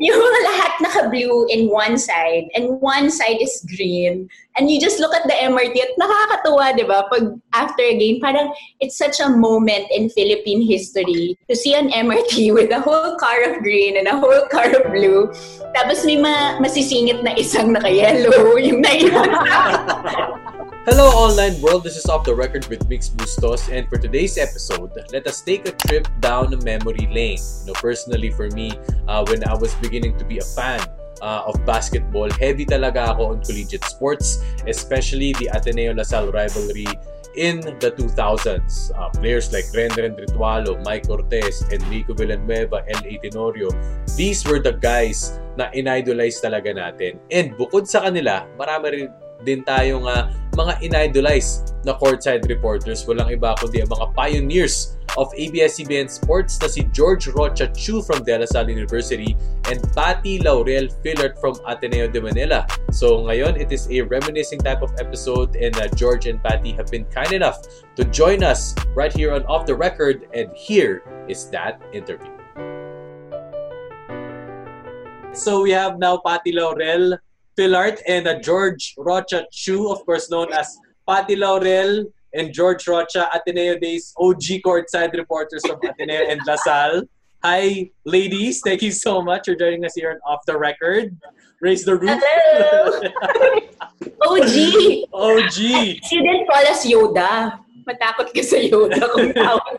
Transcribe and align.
yung 0.00 0.16
lahat 0.48 0.72
naka-blue 0.80 1.44
in 1.52 1.68
one 1.68 2.00
side 2.00 2.48
and 2.56 2.80
one 2.80 3.12
side 3.12 3.36
is 3.36 3.60
green. 3.76 4.32
And 4.56 4.72
you 4.72 4.80
just 4.80 4.98
look 4.98 5.12
at 5.12 5.28
the 5.28 5.36
MRT 5.36 5.76
at 5.76 5.92
nakakatuwa, 6.00 6.72
di 6.72 6.88
ba? 6.88 7.04
Pag 7.12 7.36
after 7.52 7.84
a 7.84 7.94
game, 8.00 8.18
parang 8.18 8.48
it's 8.80 8.96
such 8.96 9.20
a 9.20 9.28
moment 9.28 9.86
in 9.92 10.08
Philippine 10.08 10.64
history 10.64 11.36
to 11.48 11.54
see 11.54 11.76
an 11.76 11.92
MRT 11.92 12.48
with 12.56 12.72
a 12.72 12.80
whole 12.80 13.20
car 13.20 13.44
of 13.44 13.60
green 13.60 14.00
and 14.00 14.08
a 14.08 14.16
whole 14.16 14.48
car 14.48 14.72
of 14.72 14.88
blue. 14.88 15.28
Tapos 15.76 16.02
may 16.08 16.16
ma- 16.16 16.56
masisingit 16.58 17.20
na 17.20 17.36
isang 17.36 17.76
naka-yellow, 17.76 18.56
yung 18.66 18.80
naiyak. 18.80 20.56
Hello, 20.88 21.12
online 21.12 21.60
world. 21.60 21.84
This 21.84 22.00
is 22.00 22.06
Off 22.06 22.24
the 22.24 22.34
Record 22.34 22.64
with 22.72 22.88
Mix 22.88 23.10
Bustos, 23.10 23.68
and 23.68 23.86
for 23.86 23.98
today's 23.98 24.38
episode, 24.38 24.96
let 25.12 25.26
us 25.26 25.42
take 25.42 25.68
a 25.68 25.72
trip 25.72 26.08
down 26.20 26.56
memory 26.64 27.04
lane. 27.12 27.36
You 27.36 27.66
know, 27.66 27.72
personally, 27.76 28.30
for 28.30 28.48
me, 28.56 28.72
uh, 29.06 29.20
when 29.28 29.44
I 29.44 29.52
was 29.60 29.74
beginning 29.84 30.16
to 30.16 30.24
be 30.24 30.38
a 30.38 30.48
fan 30.56 30.80
uh, 31.20 31.44
of 31.44 31.60
basketball, 31.68 32.32
heavy 32.32 32.64
talaga 32.64 33.12
ako 33.12 33.36
on 33.36 33.44
collegiate 33.44 33.84
sports, 33.84 34.40
especially 34.64 35.36
the 35.36 35.52
Ateneo 35.52 35.92
LaSalle 35.92 36.32
rivalry 36.32 36.88
in 37.36 37.60
the 37.60 37.92
2000s. 37.92 38.88
Uh, 38.96 39.12
players 39.20 39.52
like 39.52 39.68
Rendren 39.76 40.16
Ritualo, 40.16 40.80
Mike 40.80 41.04
Cortez, 41.04 41.60
Enrico 41.68 42.16
Villanueva, 42.16 42.88
L.A. 43.04 43.20
Tenorio, 43.20 43.68
these 44.16 44.48
were 44.48 44.64
the 44.64 44.72
guys 44.72 45.44
na 45.60 45.68
inidolize 45.76 46.40
talaga 46.40 46.72
natin. 46.72 47.20
And 47.28 47.52
bukod 47.60 47.84
sa 47.84 48.08
kanila, 48.08 48.48
marami 48.56 48.88
rin 48.96 49.08
din 49.44 49.64
tayong 49.64 50.06
uh, 50.06 50.28
mga 50.58 50.82
inidolize 50.82 51.64
na 51.84 51.96
courtside 51.96 52.44
reporters. 52.48 53.06
Walang 53.08 53.32
iba 53.32 53.56
kundi 53.56 53.80
ang 53.80 53.88
mga 53.88 54.06
pioneers 54.12 55.00
of 55.18 55.32
ABS-CBN 55.34 56.06
Sports 56.06 56.60
na 56.62 56.68
si 56.70 56.86
George 56.94 57.26
Rocha 57.34 57.66
Chu 57.74 58.02
from 58.02 58.22
De 58.22 58.38
La 58.38 58.46
Salle 58.46 58.70
University 58.70 59.34
and 59.66 59.82
Patty 59.94 60.38
Laurel 60.38 60.86
Fillert 61.02 61.34
from 61.40 61.58
Ateneo 61.66 62.06
de 62.06 62.20
Manila. 62.20 62.66
So 62.94 63.26
ngayon, 63.26 63.58
it 63.58 63.72
is 63.72 63.90
a 63.90 64.02
reminiscing 64.06 64.60
type 64.60 64.82
of 64.82 64.94
episode 65.00 65.56
and 65.56 65.74
uh, 65.78 65.88
George 65.98 66.26
and 66.26 66.38
Patty 66.42 66.72
have 66.78 66.92
been 66.92 67.06
kind 67.10 67.32
enough 67.32 67.58
to 67.96 68.04
join 68.04 68.44
us 68.44 68.74
right 68.94 69.12
here 69.12 69.34
on 69.34 69.42
Off 69.46 69.66
the 69.66 69.74
Record 69.74 70.28
and 70.34 70.50
here 70.54 71.02
is 71.26 71.50
that 71.50 71.82
interview. 71.92 72.30
So 75.32 75.62
we 75.62 75.70
have 75.70 75.98
now 75.98 76.18
Patty 76.18 76.52
Laurel 76.52 77.18
Fillart 77.60 78.00
and 78.08 78.26
uh, 78.26 78.40
George 78.40 78.94
Rocha 78.96 79.44
Chu, 79.52 79.92
of 79.92 80.00
course 80.06 80.30
known 80.30 80.50
as 80.50 80.78
Patty 81.06 81.36
Laurel 81.36 82.06
and 82.32 82.54
George 82.54 82.88
Rocha, 82.88 83.28
Ateneo 83.36 83.78
Days 83.78 84.14
OG 84.16 84.64
courtside 84.64 85.12
reporters 85.12 85.60
from 85.66 85.76
Ateneo 85.84 86.24
and 86.24 86.40
LaSalle. 86.46 87.02
Hi, 87.44 87.90
ladies. 88.06 88.62
Thank 88.64 88.80
you 88.80 88.90
so 88.90 89.20
much 89.20 89.44
for 89.44 89.54
joining 89.54 89.84
us 89.84 89.92
here 89.94 90.10
on 90.10 90.20
Off 90.24 90.40
the 90.46 90.56
Record. 90.56 91.14
Raise 91.60 91.84
the 91.84 91.96
roof. 91.96 92.16
Hello! 92.16 92.96
OG! 94.24 94.56
OG! 95.12 95.58
You 95.60 96.20
didn't 96.24 96.48
call 96.48 96.64
us 96.64 96.86
Yoda. 96.88 97.60
Matakot 97.84 98.32
ka 98.32 98.40
sa 98.40 98.56
Yoda 98.56 99.04
kung 99.12 99.36
tawag 99.36 99.76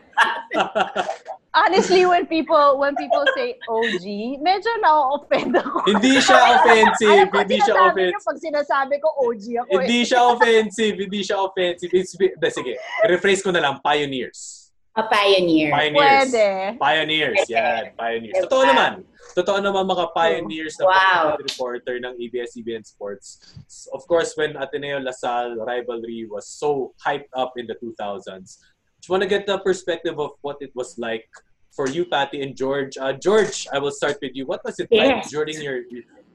honestly, 1.54 2.06
when 2.06 2.26
people 2.26 2.78
when 2.78 2.96
people 2.96 3.24
say 3.36 3.56
OG, 3.68 4.04
medyo 4.40 4.72
na-offend 4.80 5.56
ako. 5.56 5.84
Hindi 5.88 6.18
siya 6.18 6.38
offensive. 6.58 7.28
hindi 7.28 7.58
siya 7.60 7.74
offensive. 7.92 8.24
pag 8.24 8.38
sinasabi 8.40 8.94
ko 9.00 9.08
OG 9.20 9.44
ako. 9.64 9.70
Hindi 9.80 9.98
eh. 10.00 10.08
siya 10.08 10.20
offensive. 10.32 10.96
Hindi 10.96 11.20
siya 11.20 11.36
offensive. 11.44 11.90
It's, 11.92 12.12
sige, 12.56 12.72
rephrase 13.08 13.44
ko 13.44 13.52
na 13.52 13.60
lang, 13.60 13.80
pioneers. 13.84 14.62
A 14.92 15.08
pioneer. 15.08 15.72
Pioneers. 15.72 16.28
Pwede. 16.28 16.76
Pioneers. 16.76 17.40
Yan, 17.48 17.96
pioneers. 17.96 18.44
Totoo 18.44 18.62
naman. 18.68 19.08
Totoo 19.32 19.58
naman 19.64 19.88
mga 19.88 20.12
pioneers 20.12 20.76
na 20.76 20.84
wow. 20.84 21.40
reporter 21.40 21.96
ng 21.96 22.12
ABS-CBN 22.20 22.84
Sports. 22.84 23.56
Of 23.96 24.04
course, 24.04 24.36
when 24.36 24.52
Ateneo 24.60 25.00
LaSalle 25.00 25.56
rivalry 25.64 26.28
was 26.28 26.44
so 26.44 26.92
hyped 27.00 27.32
up 27.32 27.56
in 27.56 27.64
the 27.64 27.76
2000s, 27.80 28.60
just 29.02 29.10
want 29.10 29.22
to 29.22 29.28
get 29.28 29.46
the 29.48 29.58
perspective 29.58 30.20
of 30.20 30.30
what 30.42 30.58
it 30.60 30.70
was 30.76 30.96
like 30.96 31.28
for 31.72 31.88
you, 31.88 32.04
Patty 32.04 32.40
and 32.42 32.56
George. 32.56 32.96
Uh, 32.96 33.12
George, 33.14 33.66
I 33.72 33.80
will 33.80 33.90
start 33.90 34.18
with 34.22 34.30
you. 34.34 34.46
What 34.46 34.64
was 34.64 34.78
it 34.78 34.86
yes. 34.92 35.24
like 35.24 35.28
during 35.28 35.60
your 35.60 35.82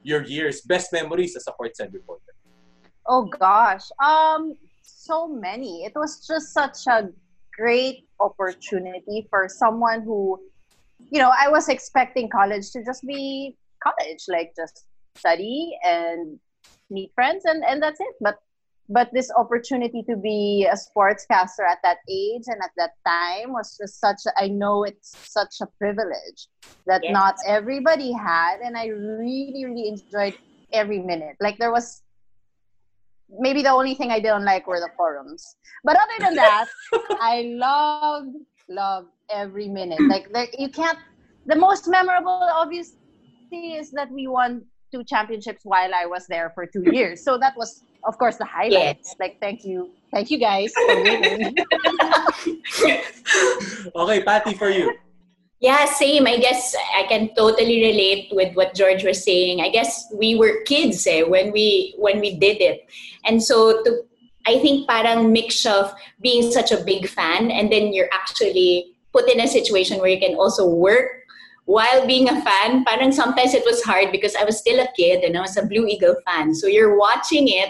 your 0.02 0.22
years? 0.24 0.60
Best 0.60 0.92
memories 0.92 1.34
as 1.34 1.46
a 1.48 1.52
courtside 1.52 1.94
reporter. 1.94 2.36
Oh 3.06 3.24
gosh, 3.24 3.88
um, 4.04 4.52
so 4.82 5.26
many. 5.26 5.84
It 5.86 5.94
was 5.96 6.26
just 6.26 6.52
such 6.52 6.86
a 6.86 7.08
great 7.56 8.04
opportunity 8.20 9.26
for 9.30 9.48
someone 9.48 10.02
who, 10.02 10.38
you 11.08 11.20
know, 11.20 11.32
I 11.32 11.48
was 11.48 11.70
expecting 11.70 12.28
college 12.28 12.70
to 12.72 12.84
just 12.84 13.00
be 13.06 13.56
college, 13.82 14.28
like 14.28 14.52
just 14.54 14.84
study 15.16 15.72
and 15.82 16.38
meet 16.90 17.12
friends, 17.14 17.46
and 17.46 17.64
and 17.64 17.82
that's 17.82 18.00
it. 18.00 18.14
But 18.20 18.36
but 18.88 19.10
this 19.12 19.30
opportunity 19.36 20.02
to 20.08 20.16
be 20.16 20.66
a 20.70 20.74
sportscaster 20.74 21.68
at 21.68 21.78
that 21.82 21.98
age 22.08 22.44
and 22.46 22.56
at 22.62 22.70
that 22.76 22.92
time 23.06 23.52
was 23.52 23.76
just 23.76 24.00
such 24.00 24.20
a, 24.26 24.42
I 24.42 24.48
know 24.48 24.84
it's 24.84 25.16
such 25.30 25.60
a 25.60 25.66
privilege 25.78 26.48
that 26.86 27.02
yes. 27.04 27.12
not 27.12 27.36
everybody 27.46 28.12
had 28.12 28.60
and 28.60 28.76
I 28.76 28.86
really 28.86 29.64
really 29.64 29.88
enjoyed 29.88 30.34
every 30.72 31.00
minute. 31.00 31.36
Like 31.40 31.58
there 31.58 31.72
was 31.72 32.02
maybe 33.38 33.62
the 33.62 33.70
only 33.70 33.94
thing 33.94 34.10
I 34.10 34.20
didn't 34.20 34.44
like 34.44 34.66
were 34.66 34.80
the 34.80 34.90
forums. 34.96 35.56
But 35.84 35.96
other 35.96 36.24
than 36.24 36.34
that 36.36 36.66
I 37.20 37.52
loved 37.54 38.36
loved 38.68 39.08
every 39.30 39.68
minute. 39.68 40.00
Like 40.08 40.32
there, 40.32 40.46
you 40.58 40.68
can't 40.68 40.98
the 41.46 41.56
most 41.56 41.88
memorable 41.88 42.48
obviously 42.52 42.96
is 43.52 43.90
that 43.92 44.10
we 44.10 44.26
won 44.28 44.64
two 44.92 45.04
championships 45.04 45.60
while 45.64 45.94
I 45.94 46.06
was 46.06 46.26
there 46.26 46.52
for 46.54 46.66
two 46.66 46.84
years. 46.92 47.22
So 47.22 47.36
that 47.38 47.56
was 47.56 47.82
of 48.04 48.18
course 48.18 48.36
the 48.36 48.44
highlights. 48.44 49.08
Yes. 49.08 49.16
Like 49.20 49.40
thank 49.40 49.64
you, 49.64 49.90
thank 50.12 50.30
you 50.30 50.38
guys 50.38 50.72
for 50.72 51.02
winning. 51.02 51.54
okay, 53.96 54.22
Patty, 54.22 54.54
for 54.54 54.70
you. 54.70 54.94
Yeah, 55.60 55.86
same. 55.86 56.26
I 56.26 56.38
guess 56.38 56.76
I 56.96 57.02
can 57.08 57.34
totally 57.34 57.82
relate 57.82 58.28
with 58.30 58.54
what 58.54 58.74
George 58.74 59.02
was 59.02 59.24
saying. 59.24 59.60
I 59.60 59.70
guess 59.70 60.06
we 60.14 60.36
were 60.36 60.62
kids 60.64 61.04
eh, 61.06 61.22
when 61.22 61.50
we 61.52 61.94
when 61.98 62.20
we 62.20 62.38
did 62.38 62.60
it, 62.60 62.86
and 63.24 63.42
so 63.42 63.82
to 63.82 64.02
I 64.46 64.58
think 64.60 64.88
parang 64.88 65.32
mix 65.32 65.66
of 65.66 65.92
being 66.22 66.50
such 66.50 66.72
a 66.72 66.82
big 66.82 67.08
fan 67.08 67.50
and 67.50 67.70
then 67.70 67.92
you're 67.92 68.08
actually 68.12 68.96
put 69.12 69.28
in 69.28 69.40
a 69.40 69.46
situation 69.46 69.98
where 69.98 70.08
you 70.08 70.18
can 70.18 70.36
also 70.36 70.66
work 70.66 71.18
while 71.68 72.06
being 72.06 72.30
a 72.30 72.40
fan, 72.40 72.82
parang 72.82 73.12
sometimes 73.12 73.52
it 73.52 73.62
was 73.66 73.82
hard 73.82 74.10
because 74.10 74.34
I 74.34 74.44
was 74.44 74.56
still 74.56 74.80
a 74.80 74.88
kid 74.96 75.22
and 75.22 75.36
I 75.36 75.42
was 75.42 75.58
a 75.58 75.66
Blue 75.66 75.86
Eagle 75.86 76.16
fan. 76.24 76.54
So 76.54 76.66
you're 76.66 76.96
watching 76.96 77.46
it 77.48 77.68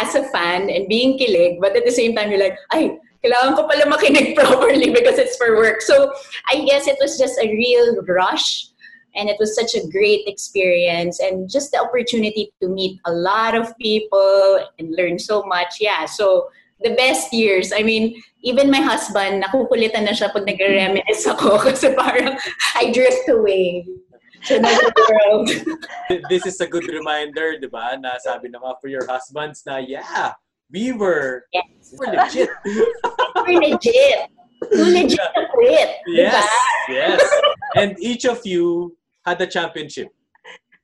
as 0.00 0.14
a 0.14 0.24
fan 0.28 0.70
and 0.70 0.88
being 0.88 1.18
kilig, 1.18 1.60
but 1.60 1.76
at 1.76 1.84
the 1.84 1.92
same 1.92 2.14
time, 2.14 2.30
you're 2.30 2.40
like, 2.40 2.58
ay, 2.72 2.98
kailangan 3.24 3.56
ko 3.56 3.68
pala 3.68 3.88
makinig 3.88 4.34
properly 4.38 4.90
because 4.90 5.18
it's 5.18 5.36
for 5.36 5.56
work. 5.56 5.80
So 5.80 6.12
I 6.50 6.64
guess 6.64 6.86
it 6.86 6.98
was 7.00 7.18
just 7.18 7.38
a 7.40 7.48
real 7.48 8.02
rush 8.04 8.68
and 9.16 9.28
it 9.28 9.36
was 9.38 9.54
such 9.54 9.74
a 9.74 9.86
great 9.88 10.26
experience 10.26 11.20
and 11.20 11.48
just 11.48 11.72
the 11.72 11.78
opportunity 11.78 12.52
to 12.60 12.68
meet 12.68 13.00
a 13.06 13.12
lot 13.12 13.54
of 13.54 13.76
people 13.78 14.66
and 14.78 14.94
learn 14.94 15.18
so 15.18 15.42
much. 15.44 15.78
Yeah, 15.80 16.04
so 16.04 16.50
the 16.82 16.94
best 16.94 17.32
years. 17.32 17.72
I 17.72 17.82
mean, 17.82 18.20
even 18.42 18.70
my 18.70 18.80
husband, 18.80 19.42
nakukulitan 19.42 20.04
na 20.04 20.12
siya 20.12 20.32
pag 20.34 20.44
ako 20.44 21.58
kasi 21.70 21.94
parang 21.96 22.36
I 22.76 22.92
drift 22.92 23.28
away 23.30 23.86
to 24.46 24.56
another 24.56 24.92
world. 25.10 25.50
this 26.28 26.46
is 26.46 26.60
a 26.60 26.66
good 26.66 26.86
reminder, 26.88 27.58
di 27.58 27.66
ba, 27.66 27.96
na 28.00 28.18
sabi 28.20 28.48
na 28.48 28.60
nga 28.60 28.76
for 28.80 28.88
your 28.88 29.06
husbands 29.06 29.64
na, 29.66 29.78
yeah, 29.78 30.32
we 30.70 30.92
were, 30.92 31.44
yes. 31.52 31.64
we 31.92 31.96
were 31.98 32.12
legit. 32.12 32.50
we're 33.46 33.60
legit. 33.60 34.28
Too 34.72 34.88
legit 34.92 35.28
to 35.36 35.42
quit. 35.52 35.90
Yes, 36.08 36.44
diba? 36.88 36.94
yes. 36.94 37.20
And 37.76 37.96
each 38.00 38.24
of 38.24 38.44
you 38.46 38.96
had 39.24 39.40
a 39.40 39.46
championship. 39.46 40.08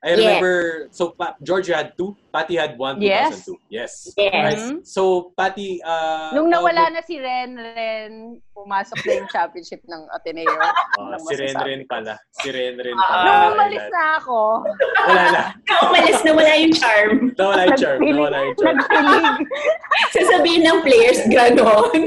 I 0.02 0.16
remember, 0.16 0.88
yes. 0.88 0.96
so 0.96 1.14
George 1.42 1.68
had 1.68 1.96
two, 1.96 2.16
Patty 2.32 2.56
had 2.56 2.78
one, 2.78 3.02
yes. 3.02 3.44
2002. 3.44 3.58
Yes. 3.68 3.92
Yes. 4.16 4.32
Right. 4.32 4.58
Mm-hmm. 4.58 4.78
So, 4.86 5.32
Patty, 5.36 5.82
uh, 5.82 6.30
Nung 6.34 6.50
nawala 6.50 6.86
uh, 6.86 6.90
na 6.94 7.02
si 7.02 7.18
Ren, 7.18 7.58
Ren, 7.58 8.38
pumasok 8.54 8.98
na 9.02 9.12
yung 9.18 9.28
championship 9.28 9.82
ng 9.90 10.02
Ateneo. 10.14 10.46
Uh, 10.94 11.18
si 11.26 11.34
Ren 11.34 11.56
Ren 11.58 11.82
pala. 11.90 12.14
Si 12.30 12.48
Ren 12.54 12.78
Ren 12.78 12.94
pala. 12.94 13.24
Nung 13.26 13.58
umalis 13.58 13.86
na 13.90 14.02
ako. 14.22 14.38
Wala 15.10 15.24
na. 15.34 15.42
umalis 15.90 16.20
na 16.22 16.30
wala 16.34 16.52
yung 16.54 16.74
charm. 16.74 17.12
Nawala 17.34 17.62
yung 17.66 17.78
charm. 17.78 18.00
Nawala 18.06 18.38
yung 18.46 18.56
charm. 18.62 18.76
Nagpilig. 18.78 19.26
Sasabihin 20.16 20.62
ng 20.62 20.78
players, 20.86 21.20
ganon. 21.34 22.00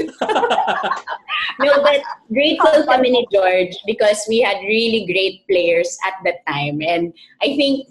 no, 1.62 1.70
but 1.84 2.00
grateful 2.32 2.80
kami 2.88 3.12
ni 3.12 3.22
George 3.28 3.76
because 3.84 4.24
we 4.28 4.40
had 4.40 4.56
really 4.64 5.04
great 5.04 5.44
players 5.44 5.96
at 6.08 6.16
that 6.24 6.40
time. 6.48 6.80
And 6.80 7.12
I 7.44 7.52
think 7.56 7.88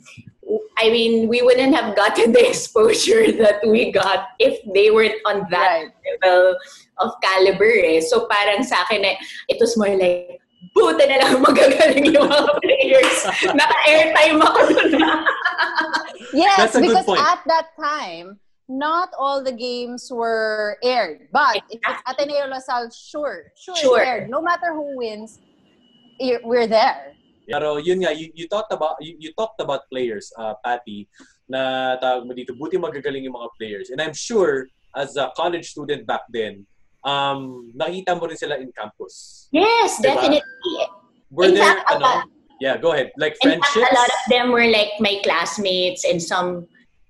I 0.77 0.89
mean, 0.89 1.27
we 1.27 1.41
wouldn't 1.41 1.75
have 1.75 1.95
gotten 1.95 2.31
the 2.38 2.47
exposure 2.47 3.31
that 3.31 3.61
we 3.65 3.91
got 3.91 4.29
if 4.39 4.59
they 4.73 4.91
weren't 4.91 5.19
on 5.25 5.47
that 5.51 5.89
right. 5.89 5.91
level 6.21 6.55
of 7.00 7.11
caliber. 7.21 7.71
Eh. 7.83 8.01
So 8.01 8.27
parang 8.27 8.63
sa 8.63 8.83
akin, 8.83 9.05
eh, 9.05 9.15
it 9.50 9.57
was 9.59 9.77
more 9.77 9.95
like, 9.95 10.39
buta 10.75 11.03
na 11.05 11.17
lang 11.19 11.44
magagaling 11.47 12.07
yung 12.13 12.27
mga 12.29 12.53
players. 12.63 13.17
Naka-airtime 13.59 14.39
ako 14.41 14.59
dun 14.73 15.03
Yes, 16.33 16.57
That's 16.57 16.75
a 16.75 16.81
good 16.81 16.89
because 16.89 17.06
point. 17.06 17.21
at 17.21 17.41
that 17.45 17.67
time, 17.77 18.39
not 18.67 19.09
all 19.19 19.44
the 19.44 19.51
games 19.51 20.09
were 20.09 20.77
aired. 20.83 21.29
But 21.31 21.61
if 21.69 21.77
it's 21.83 22.01
Ateneo 22.07 22.47
La 22.47 22.57
Salle, 22.57 22.89
sure, 22.89 23.51
sure, 23.56 23.75
Sure. 23.75 24.01
aired. 24.01 24.29
No 24.29 24.41
matter 24.41 24.73
who 24.73 24.97
wins, 24.97 25.38
we're 26.44 26.65
there. 26.65 27.13
Pero 27.50 27.78
yun 27.78 28.04
nga, 28.04 28.12
you, 28.16 28.31
you 28.34 28.48
talked 28.48 28.72
about 28.72 28.95
you, 29.04 29.16
you 29.19 29.31
talked 29.36 29.60
about 29.60 29.88
players, 29.92 30.31
uh, 30.40 30.54
Patty, 30.63 31.07
na 31.48 31.95
tawag 32.00 32.25
mo 32.28 32.31
dito, 32.34 32.56
buti 32.56 32.80
magagaling 32.80 33.28
yung 33.28 33.36
mga 33.36 33.50
players. 33.60 33.88
And 33.92 34.00
I'm 34.01 34.16
sure, 34.16 34.68
as 34.95 35.18
a 35.18 35.31
college 35.36 35.69
student 35.72 36.07
back 36.07 36.24
then, 36.31 36.66
um, 37.04 37.72
nakita 37.75 38.16
mo 38.16 38.28
rin 38.28 38.38
sila 38.38 38.56
in 38.57 38.72
campus. 38.72 39.48
Yes, 39.51 40.00
Diba? 40.00 40.16
definitely. 40.16 40.75
Were 41.34 41.50
In 41.51 41.56
there, 41.56 41.66
fact, 41.66 41.92
ano, 41.92 42.24
yeah, 42.62 42.78
go 42.78 42.94
ahead, 42.94 43.12
like 43.18 43.36
In 43.44 43.60
fact, 43.60 43.66
friendships? 43.74 43.92
a 43.92 43.95
lot 43.95 44.07
of 44.07 44.22
them 44.30 44.51
were 44.51 44.69
like 44.69 44.95
my 45.00 45.19
classmates 45.24 46.06
in 46.06 46.19
some 46.22 46.68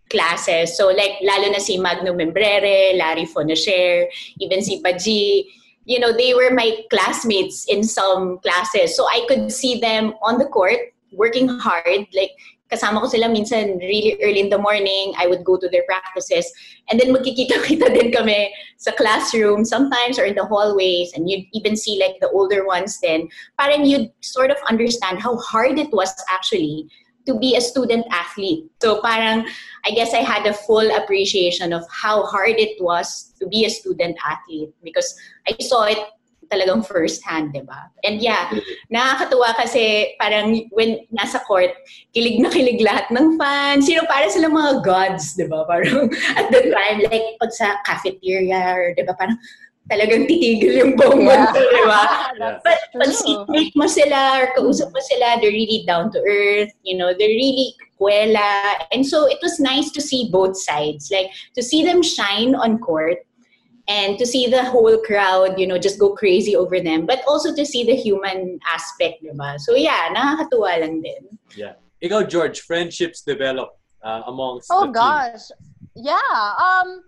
classes. 0.10 0.78
So 0.78 0.88
like 0.94 1.20
lalo 1.22 1.52
na 1.52 1.60
si 1.60 1.78
Magno 1.78 2.14
Membrere, 2.14 2.96
Larry 2.98 3.26
Fonacher, 3.26 4.08
even 4.40 4.62
si 4.62 4.80
Baji, 4.82 5.50
you 5.86 6.00
know, 6.00 6.12
they 6.12 6.34
were 6.34 6.52
my 6.54 6.78
classmates 6.90 7.66
in 7.66 7.84
some 7.84 8.40
classes. 8.40 8.96
So 8.96 9.06
I 9.06 9.26
could 9.28 9.52
see 9.52 9.80
them 9.80 10.14
on 10.22 10.38
the 10.38 10.46
court 10.46 10.80
working 11.12 11.48
hard. 11.48 12.08
Like 12.14 12.32
kasama 12.72 13.02
ko 13.02 13.08
sila 13.08 13.28
minsan 13.28 13.78
really 13.80 14.18
early 14.24 14.40
in 14.40 14.50
the 14.50 14.58
morning. 14.58 15.14
I 15.18 15.28
would 15.28 15.44
go 15.44 15.58
to 15.58 15.70
their 15.70 15.84
practices. 15.84 16.52
And 16.90 17.00
then 17.00 17.14
magkikita-kita 17.14 17.94
din 18.00 18.12
kami 18.12 18.54
sa 18.78 18.92
classroom 18.92 19.66
sometimes 19.66 20.18
or 20.18 20.26
in 20.26 20.36
the 20.36 20.46
hallways. 20.46 21.12
And 21.14 21.30
you'd 21.30 21.46
even 21.54 21.76
see 21.76 22.00
like 22.00 22.18
the 22.22 22.30
older 22.30 22.66
ones 22.66 23.00
then. 23.02 23.28
Parang 23.60 23.86
you'd 23.86 24.10
sort 24.22 24.52
of 24.52 24.58
understand 24.70 25.20
how 25.20 25.38
hard 25.38 25.78
it 25.78 25.92
was 25.92 26.14
actually 26.30 26.88
to 27.26 27.38
be 27.40 27.56
a 27.56 27.62
student 27.62 28.06
athlete. 28.12 28.70
So 28.82 29.02
parang 29.02 29.48
I 29.86 29.92
guess 29.92 30.14
I 30.14 30.24
had 30.24 30.46
a 30.46 30.54
full 30.54 30.90
appreciation 30.96 31.74
of 31.74 31.84
how 31.90 32.24
hard 32.24 32.56
it 32.60 32.82
was 32.82 33.34
to 33.40 33.48
be 33.48 33.66
a 33.66 33.70
student 33.70 34.18
athlete 34.26 34.72
because 34.84 35.14
I 35.48 35.56
saw 35.64 35.84
it 35.84 36.00
talagang 36.54 36.86
first 36.86 37.26
hand, 37.26 37.50
di 37.54 37.66
ba? 37.66 37.90
And 38.06 38.22
yeah, 38.22 38.54
nakakatuwa 38.94 39.58
kasi 39.58 40.14
parang 40.22 40.70
when 40.70 41.02
nasa 41.10 41.42
court, 41.42 41.74
kilig 42.14 42.38
na 42.38 42.54
kilig 42.54 42.78
lahat 42.86 43.10
ng 43.10 43.42
fans. 43.42 43.90
You 43.90 43.98
know, 43.98 44.08
para 44.08 44.30
sila 44.30 44.54
mga 44.54 44.86
gods, 44.86 45.34
di 45.34 45.50
ba? 45.50 45.66
Parang 45.66 46.14
at 46.40 46.54
the 46.54 46.70
time, 46.70 47.02
like 47.10 47.26
pag 47.42 47.52
sa 47.52 47.82
cafeteria, 47.82 48.78
or, 48.78 48.94
di 48.94 49.02
ba? 49.02 49.18
Parang 49.18 49.38
talagang 49.92 50.28
titigil 50.28 50.80
yung 50.80 50.94
buong 50.96 51.28
mundo, 51.28 51.60
di 51.60 51.84
ba? 51.84 52.32
But 52.64 52.80
pag 52.96 53.12
true. 53.12 53.20
secret 53.20 53.72
mo 53.76 53.86
sila 53.88 54.40
or 54.40 54.46
kausap 54.56 54.90
mo 54.96 55.02
sila, 55.04 55.40
they're 55.44 55.52
really 55.52 55.84
down 55.84 56.12
to 56.16 56.20
earth, 56.24 56.72
you 56.84 56.96
know, 56.96 57.12
they're 57.12 57.36
really 57.36 57.76
kuwela. 58.00 58.80
And 58.92 59.04
so 59.06 59.28
it 59.28 59.40
was 59.44 59.60
nice 59.60 59.92
to 59.92 60.02
see 60.02 60.32
both 60.32 60.56
sides, 60.56 61.12
like 61.12 61.32
to 61.56 61.62
see 61.64 61.84
them 61.84 62.02
shine 62.02 62.56
on 62.56 62.80
court 62.80 63.28
and 63.92 64.18
to 64.18 64.26
see 64.26 64.48
the 64.48 64.64
whole 64.64 64.98
crowd, 65.04 65.60
you 65.60 65.68
know, 65.68 65.78
just 65.78 66.00
go 66.00 66.16
crazy 66.16 66.56
over 66.56 66.80
them, 66.80 67.06
but 67.06 67.20
also 67.28 67.54
to 67.54 67.66
see 67.66 67.84
the 67.84 67.96
human 67.96 68.60
aspect, 68.72 69.20
di 69.20 69.36
ba? 69.36 69.60
So 69.60 69.76
yeah, 69.76 70.08
nakakatuwa 70.16 70.80
lang 70.80 71.04
din. 71.04 71.28
Yeah. 71.56 71.76
Ikaw, 72.00 72.28
George, 72.28 72.64
friendships 72.64 73.22
develop 73.24 73.76
uh, 74.04 74.24
amongst 74.28 74.68
Oh 74.72 74.88
the 74.88 74.92
team. 74.92 74.94
gosh. 74.96 75.52
Yeah. 75.96 76.40
Um 76.56 77.04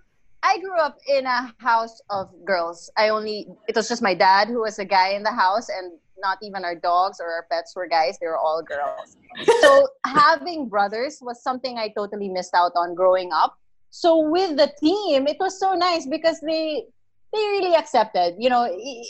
I 0.45 0.59
grew 0.59 0.77
up 0.77 0.97
in 1.07 1.25
a 1.25 1.53
house 1.57 1.99
of 2.11 2.29
girls. 2.45 2.91
I 2.95 3.09
only 3.09 3.47
it 3.67 3.75
was 3.75 3.89
just 3.89 4.03
my 4.03 4.13
dad 4.13 4.47
who 4.47 4.61
was 4.61 4.77
a 4.77 4.85
guy 4.85 5.09
in 5.17 5.23
the 5.23 5.31
house 5.31 5.69
and 5.69 5.93
not 6.19 6.37
even 6.43 6.63
our 6.63 6.75
dogs 6.75 7.19
or 7.19 7.25
our 7.25 7.47
pets 7.51 7.75
were 7.75 7.87
guys. 7.87 8.17
They 8.19 8.27
were 8.27 8.37
all 8.37 8.61
girls. 8.61 9.17
So 9.61 9.87
having 10.05 10.69
brothers 10.69 11.17
was 11.19 11.41
something 11.41 11.79
I 11.79 11.89
totally 11.97 12.29
missed 12.29 12.53
out 12.53 12.73
on 12.75 12.93
growing 12.93 13.31
up. 13.33 13.57
So 13.89 14.19
with 14.19 14.55
the 14.55 14.71
team, 14.79 15.25
it 15.27 15.37
was 15.39 15.59
so 15.59 15.73
nice 15.73 16.05
because 16.05 16.39
they 16.41 16.85
they 17.33 17.43
really 17.57 17.75
accepted. 17.75 18.35
You 18.37 18.49
know, 18.49 18.63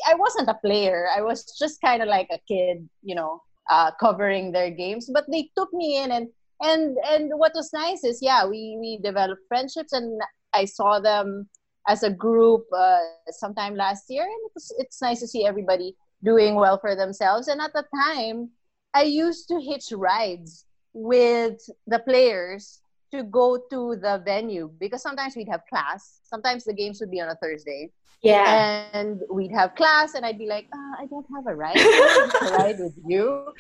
I 0.08 0.16
wasn't 0.16 0.48
a 0.48 0.56
player. 0.56 1.08
I 1.16 1.22
was 1.22 1.44
just 1.60 1.82
kind 1.82 2.02
of 2.02 2.08
like 2.08 2.30
a 2.32 2.40
kid, 2.48 2.88
you 3.04 3.14
know, 3.14 3.42
uh, 3.70 3.92
covering 4.00 4.54
their 4.54 4.72
games. 4.72 5.10
But 5.14 5.26
they 5.30 5.50
took 5.58 5.74
me 5.74 6.02
in 6.02 6.12
and 6.12 6.30
and 6.62 6.98
and 7.12 7.32
what 7.36 7.52
was 7.54 7.74
nice 7.74 8.06
is 8.06 8.20
yeah 8.22 8.46
we 8.48 8.78
we 8.80 8.98
developed 9.04 9.42
friendships 9.50 9.92
and 9.92 10.22
i 10.56 10.66
saw 10.66 11.00
them 11.00 11.48
as 11.88 12.02
a 12.04 12.10
group 12.10 12.64
uh, 12.74 13.00
sometime 13.30 13.76
last 13.76 14.04
year 14.10 14.24
and 14.24 14.42
it's, 14.56 14.72
it's 14.82 15.00
nice 15.02 15.20
to 15.20 15.28
see 15.28 15.46
everybody 15.46 15.94
doing 16.24 16.56
well 16.56 16.78
for 16.80 16.96
themselves 16.96 17.48
and 17.48 17.60
at 17.62 17.74
the 17.74 17.84
time 18.06 18.50
i 18.94 19.04
used 19.04 19.48
to 19.52 19.60
hitch 19.70 19.88
rides 19.94 20.66
with 20.94 21.60
the 21.88 22.00
players 22.08 22.82
to 23.14 23.22
go 23.24 23.48
to 23.70 23.96
the 24.02 24.22
venue 24.26 24.66
because 24.80 25.02
sometimes 25.08 25.36
we'd 25.36 25.52
have 25.56 25.62
class 25.70 26.20
sometimes 26.24 26.64
the 26.66 26.74
games 26.74 26.98
would 27.00 27.12
be 27.12 27.22
on 27.22 27.30
a 27.30 27.38
thursday 27.44 27.92
Yeah. 28.26 28.90
and 28.98 29.22
we'd 29.30 29.54
have 29.54 29.70
class 29.78 30.16
and 30.18 30.26
I'd 30.26 30.40
be 30.42 30.48
like, 30.50 30.66
ah, 30.74 30.94
I 31.02 31.06
don't 31.12 31.28
have 31.36 31.46
a 31.46 31.54
ride. 31.54 31.78
I 31.78 32.02
want 32.18 32.34
to 32.42 32.50
ride 32.58 32.80
with 32.82 32.98
you. 33.06 33.54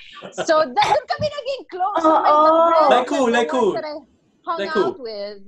So 0.49 0.53
that 0.77 0.87
doon 0.95 1.05
kami 1.11 1.27
naging 1.35 1.63
close. 1.69 2.01
So, 2.01 2.09
like, 2.17 2.39
the 2.47 2.53
Oo. 2.57 2.65
friends 2.73 2.89
Like 2.95 3.09
who? 3.13 3.21
Like 3.37 3.51
who? 3.53 3.65
that 3.77 3.85
I 3.85 3.95
hung 4.47 4.59
Like 4.65 4.73
who? 4.73 4.83
out 4.89 4.97
with. 4.97 5.39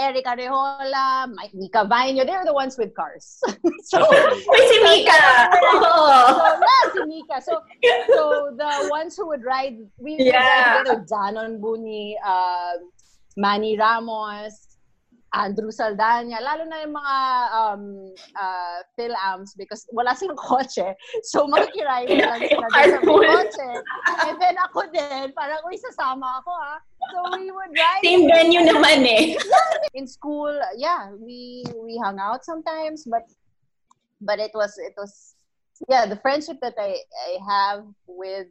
Eric 0.00 0.24
Arejola, 0.24 1.28
Mike 1.36 1.52
Mika 1.52 1.84
Vaino, 1.84 2.24
they're 2.24 2.44
the 2.48 2.56
ones 2.56 2.78
with 2.80 2.94
cars. 2.96 3.36
so, 3.84 4.00
Okay. 4.00 4.32
Uy, 4.48 4.62
si 4.72 4.76
Mika! 4.80 5.12
So 5.76 5.92
yeah, 6.56 6.84
si 6.96 7.00
Mika. 7.04 7.36
So, 7.44 7.60
so 8.16 8.22
the 8.56 8.88
ones 8.88 9.12
who 9.16 9.28
would 9.28 9.44
ride, 9.44 9.76
we 10.00 10.16
would 10.16 10.24
Yeah. 10.26 10.40
ride 10.40 10.88
together. 10.88 11.04
Janon 11.04 11.60
Buni, 11.60 12.16
uh, 12.24 12.80
Manny 13.36 13.76
Ramos, 13.76 14.66
Andrew 15.30 15.70
Saldana, 15.70 16.42
lalo 16.42 16.66
na 16.66 16.82
yung 16.82 16.94
mga 16.98 17.16
um, 17.54 17.82
uh, 18.34 18.78
Phil 18.98 19.14
Ams 19.14 19.54
because 19.54 19.86
wala 19.94 20.10
silang 20.16 20.34
kotse. 20.34 20.90
So, 21.22 21.46
makikirayo 21.46 22.10
na 22.18 22.34
lang 22.34 22.42
sila 22.50 22.66
sa 22.66 22.98
kotse. 23.06 23.68
And 24.26 24.36
then 24.42 24.56
ako 24.58 24.90
din, 24.90 25.30
parang, 25.36 25.62
uy, 25.70 25.78
sasama 25.78 26.42
ako 26.42 26.50
ah. 26.50 26.78
So, 27.12 27.18
we 27.38 27.50
would 27.50 27.72
ride. 27.74 28.02
Same 28.04 28.26
venue 28.30 28.62
naman 28.64 29.02
eh. 29.06 29.34
in 29.94 30.06
school 30.06 30.54
yeah 30.76 31.10
we 31.18 31.64
we 31.82 31.98
hung 31.98 32.18
out 32.22 32.44
sometimes 32.44 33.02
but 33.10 33.26
but 34.22 34.38
it 34.38 34.52
was 34.54 34.78
it 34.78 34.94
was 34.96 35.34
yeah 35.88 36.06
the 36.06 36.14
friendship 36.22 36.58
that 36.62 36.74
i 36.78 36.94
i 37.26 37.30
have 37.42 37.82
with 38.06 38.46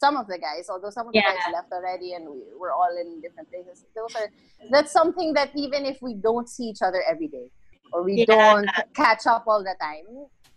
some 0.00 0.16
of 0.16 0.26
the 0.26 0.38
guys 0.38 0.70
although 0.70 0.88
some 0.88 1.06
of 1.08 1.12
the 1.12 1.18
Yeah. 1.20 1.34
guys 1.36 1.44
left 1.52 1.68
already 1.72 2.14
and 2.14 2.24
we, 2.30 2.40
we're 2.56 2.72
all 2.72 2.94
in 2.96 3.20
different 3.20 3.50
places 3.50 3.84
those 3.94 4.14
are 4.16 4.30
that's 4.70 4.92
something 4.92 5.34
that 5.34 5.50
even 5.54 5.84
if 5.84 5.98
we 6.00 6.14
don't 6.14 6.48
see 6.48 6.64
each 6.72 6.80
other 6.80 7.02
every 7.04 7.28
day 7.28 7.50
or 7.92 8.02
we 8.02 8.24
Yeah. 8.24 8.30
don't 8.32 8.70
catch 8.94 9.26
up 9.26 9.44
all 9.46 9.60
the 9.60 9.76
time 9.82 10.06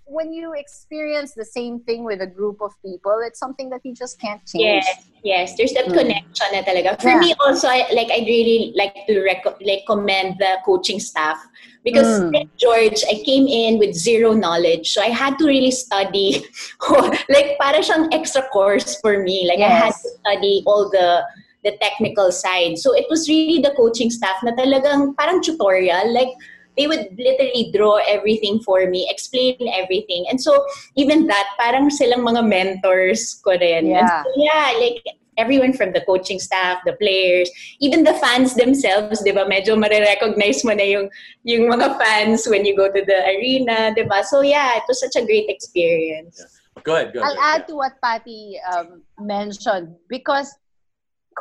when 0.05 0.33
you 0.33 0.53
experience 0.53 1.33
the 1.33 1.45
same 1.45 1.79
thing 1.81 2.03
with 2.03 2.21
a 2.21 2.27
group 2.27 2.61
of 2.61 2.71
people 2.83 3.15
it's 3.25 3.39
something 3.39 3.69
that 3.69 3.79
you 3.83 3.93
just 3.93 4.19
can't 4.19 4.41
change 4.45 4.83
Yes, 4.85 5.05
yes. 5.23 5.47
There's 5.57 5.73
that 5.73 5.85
Mm. 5.87 5.93
connection 5.97 6.47
na 6.51 6.61
talaga. 6.65 6.97
For 7.01 7.09
Yeah. 7.13 7.19
me 7.21 7.33
also, 7.39 7.67
I, 7.69 7.85
like 7.93 8.09
I'd 8.11 8.25
really 8.25 8.73
like 8.75 8.93
to 9.07 9.21
rec- 9.21 9.61
like 9.61 9.85
commend 9.85 10.37
the 10.41 10.57
coaching 10.65 10.99
staff 10.99 11.37
because 11.85 12.19
Mm. 12.21 12.33
like 12.33 12.49
George, 12.57 12.99
I 13.07 13.21
came 13.23 13.47
in 13.47 13.77
with 13.77 13.93
zero 13.93 14.33
knowledge, 14.33 14.91
so 14.93 15.01
I 15.01 15.13
had 15.13 15.37
to 15.39 15.45
really 15.45 15.71
study. 15.71 16.41
like 17.29 17.57
para 17.61 17.79
siyang 17.85 18.09
extra 18.11 18.41
course 18.49 18.97
for 18.99 19.21
me. 19.21 19.45
Like 19.47 19.61
I 19.61 19.69
had 19.69 19.93
to 19.93 20.09
study 20.21 20.63
all 20.65 20.89
the 20.89 21.23
the 21.63 21.77
technical 21.77 22.33
side. 22.33 22.81
So 22.81 22.97
it 22.97 23.05
was 23.09 23.29
really 23.29 23.61
the 23.61 23.69
coaching 23.77 24.09
staff 24.09 24.41
na 24.41 24.57
talagang 24.57 25.13
parang 25.15 25.45
tutorial. 25.45 26.09
Like 26.09 26.33
they 26.77 26.87
would 26.87 27.15
literally 27.17 27.71
draw 27.73 27.99
everything 28.07 28.59
for 28.59 28.87
me, 28.89 29.07
explain 29.09 29.57
everything. 29.73 30.25
And 30.29 30.39
so 30.39 30.65
even 30.95 31.27
that, 31.27 31.47
parang 31.59 31.89
silang 31.89 32.21
mga 32.21 32.47
mentors 32.47 33.41
ko 33.43 33.51
rin. 33.51 33.87
Yeah. 33.87 34.23
so, 34.23 34.29
yeah, 34.35 34.73
like 34.79 35.03
everyone 35.37 35.73
from 35.73 35.91
the 35.93 36.01
coaching 36.01 36.39
staff, 36.39 36.79
the 36.85 36.93
players, 36.93 37.49
even 37.79 38.03
the 38.03 38.13
fans 38.15 38.55
themselves, 38.55 39.23
di 39.23 39.31
ba? 39.31 39.45
Medyo 39.45 39.75
marirecognize 39.75 40.63
mo 40.63 40.73
na 40.73 40.83
yung, 40.83 41.09
yung 41.43 41.71
mga 41.71 41.97
fans 41.99 42.47
when 42.47 42.65
you 42.65 42.75
go 42.75 42.91
to 42.91 43.03
the 43.05 43.19
arena, 43.25 43.93
di 43.95 44.03
ba? 44.03 44.23
So 44.23 44.41
yeah, 44.41 44.77
it 44.77 44.83
was 44.87 44.99
such 44.99 45.15
a 45.15 45.25
great 45.25 45.49
experience. 45.49 46.39
Go 46.83 46.95
ahead, 46.95 47.13
go 47.13 47.21
ahead. 47.21 47.35
I'll 47.35 47.43
add 47.55 47.67
to 47.67 47.75
what 47.75 47.99
Patty 48.01 48.59
um, 48.71 49.03
mentioned 49.19 49.95
because 50.07 50.55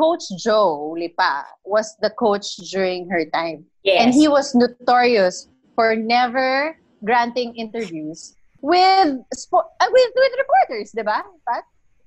Coach 0.01 0.25
Joe 0.41 0.97
Lipa 0.97 1.45
was 1.69 1.93
the 2.01 2.09
coach 2.17 2.57
during 2.73 3.05
her 3.13 3.29
time. 3.29 3.69
Yes. 3.85 4.01
And 4.01 4.15
he 4.17 4.33
was 4.33 4.57
notorious 4.57 5.53
for 5.77 5.93
never 5.93 6.81
granting 7.05 7.53
interviews 7.57 8.33
with 8.65 9.21
spo- 9.37 9.69
uh, 9.77 9.89
with, 9.93 10.13
with 10.17 10.33
reporters, 10.41 10.97
di 10.97 11.05
ba? 11.05 11.21
Pat? 11.45 11.65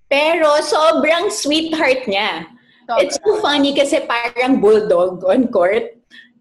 Pero 0.09 0.57
sobrang 0.65 1.29
sweetheart 1.29 2.09
niya. 2.09 2.49
Sobra. 2.89 3.01
It's 3.05 3.17
so 3.21 3.37
funny 3.39 3.77
kasi 3.77 4.01
parang 4.09 4.57
bulldog 4.57 5.21
on 5.29 5.53
court. 5.53 5.93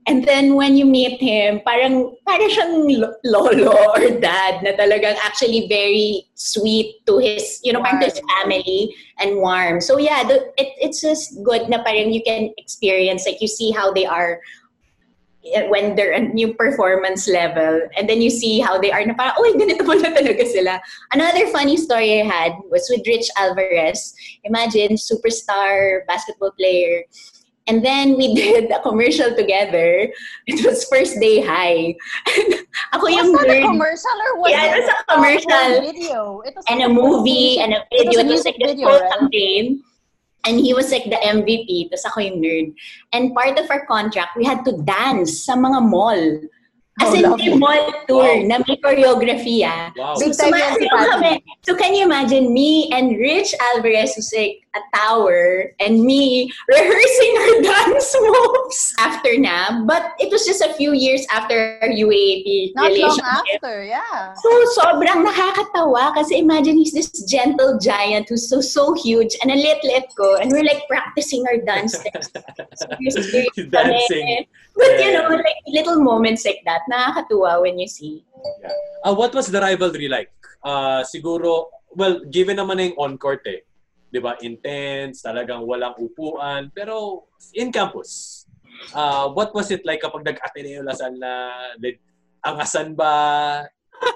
And 0.06 0.26
then 0.26 0.56
when 0.56 0.76
you 0.76 0.84
meet 0.84 1.22
him, 1.22 1.60
parang 1.62 2.16
parang 2.26 2.50
siyang 2.50 2.90
lolo 3.22 3.70
or 3.94 4.02
dad 4.18 4.62
na 4.66 4.74
talagang 4.74 5.14
actually 5.22 5.70
very 5.70 6.26
sweet 6.34 7.06
to 7.06 7.18
his, 7.22 7.62
you 7.62 7.72
know, 7.72 7.78
warm. 7.78 8.02
to 8.02 8.10
his 8.10 8.18
family 8.18 8.90
and 9.22 9.38
warm. 9.38 9.80
So 9.80 9.98
yeah, 9.98 10.26
the, 10.26 10.50
it, 10.58 10.74
it's 10.82 11.00
just 11.00 11.38
good 11.44 11.70
na 11.70 11.86
parang 11.86 12.10
you 12.10 12.22
can 12.26 12.50
experience, 12.58 13.26
like 13.26 13.40
you 13.40 13.46
see 13.46 13.70
how 13.70 13.92
they 13.92 14.06
are 14.06 14.40
when 15.68 15.96
they're 15.96 16.14
a 16.14 16.20
new 16.20 16.54
performance 16.54 17.26
level 17.26 17.82
and 17.96 18.08
then 18.08 18.22
you 18.22 18.30
see 18.30 18.60
how 18.60 18.78
they 18.78 18.92
are 18.92 19.04
na 19.04 19.14
parang, 19.14 19.34
oh, 19.38 19.54
ganito 19.58 19.82
pala 19.86 20.10
talaga 20.14 20.46
sila. 20.46 20.80
Another 21.12 21.46
funny 21.50 21.76
story 21.76 22.22
I 22.22 22.24
had 22.24 22.52
was 22.70 22.86
with 22.90 23.06
Rich 23.06 23.26
Alvarez. 23.36 24.14
Imagine, 24.44 24.94
superstar 24.94 26.06
basketball 26.06 26.52
player. 26.52 27.02
And 27.66 27.84
then 27.84 28.16
we 28.16 28.34
did 28.38 28.70
a 28.70 28.80
commercial 28.80 29.34
together. 29.34 30.10
It 30.46 30.66
was 30.66 30.84
first 30.84 31.20
day 31.20 31.40
high. 31.40 31.94
Ako 32.94 33.06
was 33.06 33.14
yung 33.14 33.32
that 33.32 33.50
a 33.50 33.62
commercial 33.62 34.16
or 34.26 34.40
was 34.40 34.50
yeah, 34.50 34.74
it 34.74 34.80
was 34.80 34.90
a 34.90 34.98
commercial. 35.12 35.68
video. 35.80 36.40
It 36.42 36.54
was 36.56 36.64
and 36.68 36.82
a 36.82 36.88
movie 36.88 37.60
and 37.60 37.74
a 37.74 37.84
video. 37.92 38.20
It 38.20 38.26
was, 38.26 38.26
it 38.26 38.30
was 38.30 38.44
like 38.44 38.58
video, 38.58 38.88
the 38.90 39.00
right? 39.00 39.12
campaign. 39.18 39.82
And 40.44 40.58
he 40.58 40.74
was 40.74 40.90
like 40.90 41.04
the 41.04 41.22
MVP, 41.22 41.86
tapos 41.94 42.02
ako 42.10 42.18
yung 42.18 42.42
nerd. 42.42 42.74
And 43.14 43.30
part 43.30 43.54
of 43.62 43.70
our 43.70 43.86
contract, 43.86 44.34
we 44.34 44.42
had 44.42 44.66
to 44.66 44.74
dance 44.82 45.46
sa 45.46 45.54
mga 45.54 45.86
mall. 45.86 46.18
As 47.00 47.14
oh, 47.14 47.14
in, 47.14 47.24
may 47.38 47.54
mall 47.54 47.94
tour 48.10 48.26
wow. 48.26 48.42
na 48.44 48.58
may 48.66 48.76
choreography 48.82 49.62
ah. 49.62 49.94
Wow. 49.94 50.18
Big 50.18 50.34
time 50.34 50.52
so, 50.52 50.82
kami. 50.90 51.40
So 51.62 51.78
can 51.78 51.94
you 51.94 52.04
imagine 52.04 52.52
me 52.52 52.90
and 52.90 53.16
Rich 53.16 53.54
Alvarez 53.72 54.18
who's 54.18 54.34
like 54.34 54.61
a 54.74 54.80
tower 54.96 55.72
and 55.80 56.00
me 56.00 56.50
rehearsing 56.68 57.32
our 57.36 57.54
dance 57.62 58.08
moves 58.20 58.94
after 58.98 59.36
na. 59.38 59.84
But 59.84 60.16
it 60.18 60.32
was 60.32 60.44
just 60.46 60.62
a 60.62 60.72
few 60.74 60.92
years 60.92 61.26
after 61.30 61.78
our 61.82 61.88
UAP 61.88 62.72
Not 62.74 62.88
relationship. 62.88 63.22
long 63.22 63.44
after, 63.54 63.84
yeah. 63.84 64.34
So 64.40 64.48
sobrang 64.80 65.28
nakakatawa 65.28 66.14
kasi 66.16 66.40
imagine 66.40 66.78
he's 66.78 66.92
this 66.92 67.10
gentle 67.28 67.78
giant 67.78 68.28
who's 68.28 68.48
so 68.48 68.60
so 68.60 68.94
huge 68.94 69.36
and 69.42 69.52
a 69.52 69.56
lit-lit 69.56 70.08
ko 70.16 70.36
and 70.40 70.50
we're 70.50 70.64
like 70.64 70.88
practicing 70.88 71.44
our 71.52 71.60
dance 71.60 71.98
steps. 71.98 72.32
Dancing. 73.72 74.46
But 74.76 74.92
you 75.04 75.12
know, 75.12 75.28
like 75.28 75.60
little 75.68 76.00
moments 76.00 76.44
like 76.44 76.64
that, 76.64 76.80
nakakatuwa 76.88 77.60
when 77.60 77.78
you 77.78 77.88
see. 77.88 78.24
Yeah. 78.62 78.72
Uh, 79.04 79.14
what 79.14 79.34
was 79.34 79.48
the 79.48 79.60
rivalry 79.60 80.08
like? 80.08 80.32
Uh, 80.64 81.04
siguro, 81.04 81.66
well, 81.94 82.20
given 82.30 82.56
naman 82.56 82.76
na 82.76 82.82
yung 82.88 82.96
on-court 82.96 83.44
eh. 83.46 83.60
Di 84.12 84.20
ba? 84.20 84.36
Intense, 84.44 85.24
talagang 85.24 85.64
walang 85.64 85.96
upuan. 85.96 86.68
Pero 86.76 87.26
in 87.56 87.72
campus, 87.72 88.44
uh, 88.92 89.32
what 89.32 89.56
was 89.56 89.72
it 89.72 89.80
like 89.88 90.04
kapag 90.04 90.28
nag-Ateneo 90.28 90.84
Lasal 90.84 91.16
na 91.16 91.72
ang 92.44 92.60
asan 92.60 92.92
ba? 92.92 93.64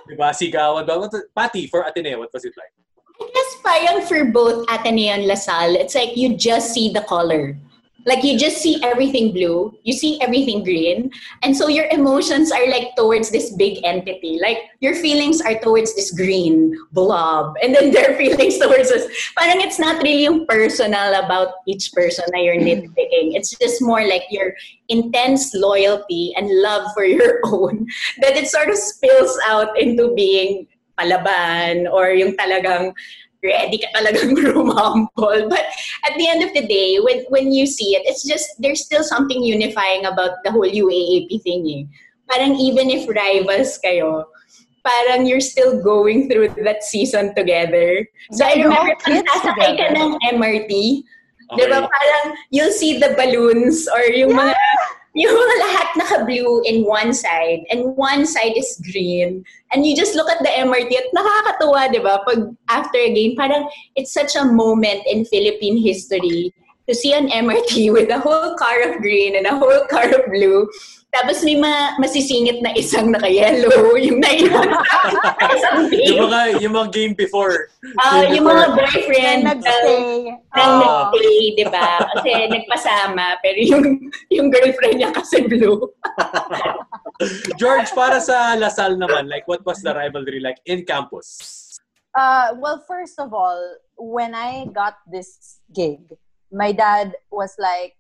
Di 0.05 0.15
ba? 0.21 0.37
Sigawan 0.37 0.85
ba? 0.85 1.01
What, 1.01 1.17
Patty, 1.33 1.67
for 1.73 1.89
Ateneo, 1.89 2.21
what 2.21 2.29
was 2.29 2.45
it 2.45 2.53
like? 2.61 2.77
I 3.17 3.25
guess 3.33 3.51
parang 3.65 4.05
for 4.05 4.29
both 4.29 4.69
Ateneo 4.69 5.17
and 5.17 5.25
Lasal, 5.25 5.73
it's 5.81 5.97
like 5.97 6.13
you 6.13 6.37
just 6.37 6.77
see 6.77 6.93
the 6.93 7.01
color. 7.09 7.57
Like 8.07 8.23
you 8.23 8.39
just 8.39 8.59
see 8.59 8.79
everything 8.83 9.33
blue, 9.33 9.77
you 9.83 9.93
see 9.93 10.21
everything 10.23 10.63
green, 10.63 11.11
and 11.43 11.57
so 11.57 11.67
your 11.67 11.87
emotions 11.91 12.53
are 12.53 12.71
like 12.71 12.95
towards 12.97 13.31
this 13.31 13.51
big 13.59 13.83
entity. 13.83 14.39
Like 14.41 14.59
your 14.79 14.95
feelings 14.95 15.41
are 15.41 15.59
towards 15.59 15.95
this 15.95 16.15
green 16.15 16.79
blob, 16.93 17.57
and 17.63 17.75
then 17.75 17.91
their 17.97 18.15
feelings 18.17 18.59
towards 18.59 18.91
us. 18.91 19.11
Parang 19.37 19.61
it's 19.61 19.79
not 19.79 20.03
really 20.03 20.47
personal 20.47 21.19
about 21.19 21.67
each 21.67 21.93
person 21.93 22.25
that 22.31 22.43
you're 22.43 22.57
nitpicking. 22.63 23.35
It's 23.35 23.59
just 23.59 23.83
more 23.83 24.07
like 24.07 24.23
your 24.31 24.55
intense 24.89 25.53
loyalty 25.53 26.33
and 26.37 26.47
love 26.63 26.87
for 26.95 27.05
your 27.11 27.41
own 27.45 27.87
that 28.23 28.37
it 28.37 28.47
sort 28.47 28.71
of 28.71 28.79
spills 28.79 29.37
out 29.47 29.75
into 29.79 30.15
being 30.15 30.67
palaban 30.97 31.85
or 31.91 32.11
yung 32.11 32.33
talagang 32.37 32.95
ready 33.47 33.79
ka 33.79 33.89
talagang 33.95 34.35
rumamble. 34.43 35.47
But 35.47 35.65
at 36.11 36.19
the 36.19 36.27
end 36.27 36.43
of 36.43 36.51
the 36.51 36.67
day, 36.67 36.99
when 36.99 37.23
when 37.31 37.55
you 37.55 37.71
see 37.71 37.95
it, 37.95 38.03
it's 38.03 38.27
just 38.27 38.59
there's 38.59 38.83
still 38.83 39.07
something 39.07 39.39
unifying 39.39 40.05
about 40.11 40.43
the 40.43 40.51
whole 40.51 40.67
UAAP 40.67 41.31
thing. 41.47 41.63
Eh. 41.71 41.83
Parang 42.27 42.59
even 42.59 42.91
if 42.91 43.07
rivals 43.07 43.79
kayo, 43.79 44.27
parang 44.83 45.27
you're 45.27 45.43
still 45.43 45.83
going 45.83 46.31
through 46.31 46.51
that 46.63 46.83
season 46.83 47.35
together. 47.35 48.07
So 48.35 48.47
I 48.47 48.59
remember, 48.63 48.95
pag 49.03 49.23
sasakay 49.23 49.71
ka 49.79 49.87
ng 49.95 50.19
MRT, 50.35 50.73
okay. 51.55 51.59
di 51.59 51.65
ba 51.71 51.87
parang 51.87 52.27
you'll 52.51 52.75
see 52.75 52.99
the 52.99 53.15
balloons 53.15 53.87
or 53.91 54.03
yung 54.11 54.35
yeah. 54.35 54.51
mga 54.51 54.55
yung 55.17 55.33
lahat 55.65 55.89
naka-blue 55.97 56.61
in 56.69 56.85
one 56.85 57.17
side 57.17 57.65
and 57.73 57.97
one 57.97 58.29
side 58.29 58.53
is 58.53 58.77
green. 58.93 59.41
And 59.73 59.89
you 59.89 59.97
just 59.97 60.15
look 60.15 60.29
at 60.29 60.45
the 60.45 60.53
MRT 60.53 60.93
at 60.93 61.09
nakakatuwa, 61.17 61.89
di 61.89 62.05
ba? 62.05 62.21
Pag 62.29 62.53
after 62.69 63.01
a 63.01 63.09
game, 63.17 63.33
parang 63.33 63.65
it's 63.97 64.13
such 64.13 64.37
a 64.37 64.45
moment 64.45 65.01
in 65.09 65.25
Philippine 65.25 65.81
history 65.81 66.53
to 66.85 66.93
see 66.95 67.17
an 67.17 67.33
MRT 67.33 67.93
with 67.97 68.13
a 68.13 68.21
whole 68.21 68.55
car 68.61 68.77
of 68.85 69.01
green 69.01 69.41
and 69.41 69.49
a 69.49 69.57
whole 69.57 69.89
car 69.89 70.05
of 70.05 70.21
blue 70.29 70.69
tapos 71.17 71.41
may 71.49 71.57
ma- 71.57 71.97
masisingit 71.97 72.61
na 72.61 72.77
isang 72.77 73.09
naka-yellow, 73.09 73.97
yung 74.07 74.21
naiwan 74.21 74.69
isang 75.57 75.89
game. 75.89 76.05
yung 76.13 76.29
mga, 76.29 76.41
yung 76.61 76.75
mga 76.77 76.89
game 76.93 77.15
before. 77.17 77.73
Uh, 78.05 78.29
yung 78.29 78.45
mga 78.45 78.65
boyfriend 78.77 79.41
na 79.49 79.57
nagstay. 79.57 80.29
Na 80.53 80.61
uh, 80.61 80.77
nagstay, 80.85 81.41
di 81.57 81.65
ba? 81.65 82.05
Kasi 82.13 82.31
nagpasama, 82.55 83.41
pero 83.41 83.59
yung, 83.65 83.85
yung 84.29 84.53
girlfriend 84.53 85.01
niya 85.01 85.11
kasi 85.17 85.49
blue. 85.49 85.89
George, 87.61 87.89
para 87.97 88.21
sa 88.21 88.53
Lasal 88.61 89.01
naman, 89.01 89.33
like 89.33 89.49
what 89.49 89.65
was 89.65 89.81
the 89.81 89.93
rivalry 89.97 90.37
like 90.45 90.61
in 90.69 90.85
campus? 90.85 91.65
Uh, 92.13 92.53
well, 92.61 92.85
first 92.85 93.17
of 93.17 93.33
all, 93.33 93.61
when 93.97 94.37
I 94.37 94.69
got 94.73 95.01
this 95.09 95.61
gig, 95.73 96.01
my 96.53 96.73
dad 96.73 97.17
was 97.33 97.57
like, 97.59 97.96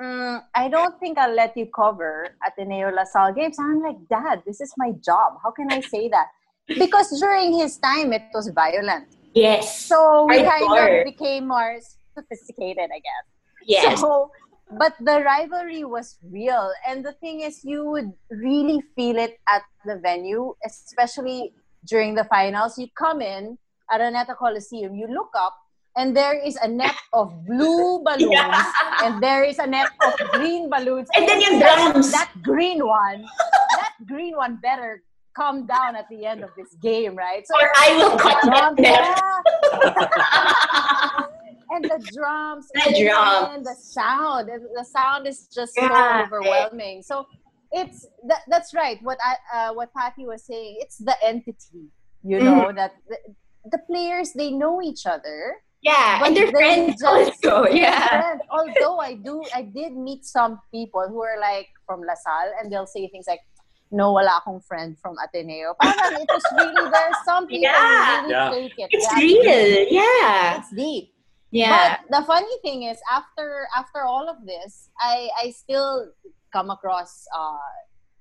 mm, 0.00 0.42
I 0.54 0.68
don't 0.68 0.98
think 1.00 1.18
I'll 1.18 1.34
let 1.34 1.56
you 1.56 1.66
cover 1.74 2.28
Ateneo 2.46 2.90
LaSalle 2.90 3.34
games. 3.34 3.58
I'm 3.58 3.82
like, 3.82 3.96
Dad, 4.08 4.42
this 4.46 4.60
is 4.60 4.72
my 4.76 4.92
job. 5.04 5.38
How 5.42 5.50
can 5.50 5.72
I 5.72 5.80
say 5.80 6.08
that? 6.08 6.26
Because 6.66 7.18
during 7.18 7.52
his 7.58 7.78
time, 7.78 8.12
it 8.12 8.22
was 8.34 8.48
violent. 8.48 9.08
Yes. 9.34 9.86
So 9.86 10.26
we 10.28 10.42
kind 10.42 10.78
of 10.78 11.04
became 11.04 11.48
more 11.48 11.78
sophisticated, 12.14 12.90
I 12.92 12.98
guess. 12.98 13.26
Yes. 13.66 14.00
So, 14.00 14.30
but 14.78 14.94
the 15.00 15.22
rivalry 15.22 15.84
was 15.84 16.18
real. 16.30 16.70
And 16.86 17.04
the 17.04 17.12
thing 17.12 17.40
is, 17.40 17.64
you 17.64 17.84
would 17.84 18.12
really 18.30 18.82
feel 18.96 19.16
it 19.16 19.38
at 19.48 19.62
the 19.84 19.96
venue, 19.96 20.54
especially 20.64 21.52
during 21.86 22.14
the 22.14 22.24
finals. 22.24 22.78
You 22.78 22.88
come 22.96 23.20
in 23.22 23.58
at 23.90 24.00
Araneta 24.00 24.36
Coliseum, 24.36 24.94
you 24.94 25.06
look 25.08 25.30
up, 25.36 25.56
and 25.96 26.16
there 26.16 26.38
is 26.38 26.56
a 26.56 26.68
net 26.68 26.94
of 27.12 27.44
blue 27.46 28.02
balloons 28.04 28.32
yeah. 28.32 29.04
and 29.04 29.22
there 29.22 29.44
is 29.44 29.58
a 29.58 29.66
net 29.66 29.88
of 30.04 30.14
green 30.30 30.70
balloons 30.70 31.08
and, 31.14 31.28
and 31.28 31.28
then 31.28 31.40
your 31.40 31.60
drums 31.60 32.12
that 32.12 32.30
green 32.42 32.86
one 32.86 33.24
that 33.72 33.92
green 34.06 34.36
one 34.36 34.56
better 34.62 35.02
come 35.36 35.66
down 35.66 35.94
at 35.94 36.08
the 36.08 36.24
end 36.24 36.42
of 36.42 36.50
this 36.56 36.74
game 36.82 37.14
right 37.16 37.46
so 37.46 37.54
or 37.54 37.70
I 37.76 37.96
will 37.96 38.18
cut 38.18 38.42
drums, 38.42 38.78
yeah. 38.80 39.14
and 41.70 41.84
the 41.84 42.10
drums 42.12 42.68
the 42.74 42.82
and, 42.86 43.06
drums 43.06 43.56
and 43.56 43.66
the 43.66 43.74
sound 43.74 44.48
the 44.48 44.84
sound 44.84 45.26
is 45.26 45.48
just 45.54 45.74
yeah. 45.76 45.88
so 45.88 46.36
overwhelming 46.36 47.02
so 47.02 47.26
it's 47.70 48.06
that, 48.26 48.40
that's 48.48 48.74
right 48.74 48.98
what 49.02 49.18
I, 49.22 49.36
uh, 49.56 49.74
what 49.74 49.92
Patty 49.94 50.26
was 50.26 50.44
saying 50.44 50.78
it's 50.80 50.98
the 50.98 51.16
entity 51.22 51.90
you 52.24 52.40
know 52.40 52.66
mm. 52.66 52.74
that 52.74 52.94
the, 53.08 53.18
the 53.70 53.78
players 53.86 54.32
they 54.32 54.50
know 54.50 54.82
each 54.82 55.06
other 55.06 55.56
yeah, 55.82 56.18
but 56.18 56.28
and 56.28 56.36
they're 56.36 56.50
friends 56.50 57.02
also. 57.02 57.66
Yeah. 57.70 58.08
Friends. 58.08 58.42
Although 58.50 58.98
I 58.98 59.14
do, 59.14 59.44
I 59.54 59.62
did 59.62 59.96
meet 59.96 60.24
some 60.24 60.60
people 60.72 61.06
who 61.08 61.22
are 61.22 61.38
like 61.40 61.68
from 61.86 62.00
LaSalle, 62.00 62.52
and 62.60 62.72
they'll 62.72 62.86
say 62.86 63.08
things 63.08 63.26
like, 63.28 63.40
"No, 63.90 64.12
wala 64.12 64.42
akong 64.42 64.60
friend 64.60 64.98
from 64.98 65.16
Ateneo." 65.22 65.74
Parang 65.80 66.22
it 66.22 66.28
was 66.28 66.44
really 66.56 66.90
there. 66.90 67.12
Some 67.24 67.46
people 67.46 67.70
yeah. 67.70 68.20
really 68.22 68.30
yeah. 68.30 68.50
take 68.50 68.74
it. 68.78 68.88
It's 68.90 69.06
That's 69.06 69.22
real. 69.22 69.86
Yeah. 69.90 70.58
It's 70.58 70.72
deep. 70.74 71.14
Yeah. 71.50 71.96
But 72.08 72.20
the 72.20 72.26
funny 72.26 72.56
thing 72.62 72.84
is, 72.84 72.98
after 73.10 73.68
after 73.76 74.02
all 74.02 74.28
of 74.28 74.44
this, 74.44 74.90
I 75.00 75.30
I 75.40 75.50
still 75.50 76.10
come 76.52 76.70
across 76.70 77.24
uh, 77.36 77.58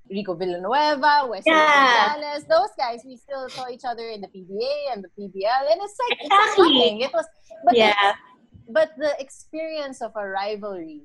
Rico 0.10 0.34
Villanueva, 0.34 1.28
Wesley 1.30 1.52
yeah. 1.52 2.16
Gonzales, 2.16 2.46
those 2.50 2.74
guys, 2.78 3.02
we 3.06 3.18
still 3.18 3.50
saw 3.50 3.68
each 3.70 3.84
other 3.86 4.08
in 4.10 4.22
the 4.22 4.28
PBA 4.28 4.94
and 4.94 5.04
the 5.04 5.10
PBL, 5.18 5.72
and 5.72 5.82
it's 5.82 5.98
like 6.10 6.18
exactly. 6.22 7.02
it's 7.02 7.06
It 7.06 7.12
was, 7.14 7.26
but 7.66 7.76
yeah. 7.76 8.14
but 8.70 8.92
the 8.98 9.16
experience 9.20 10.02
of 10.02 10.12
a 10.16 10.28
rivalry 10.28 11.04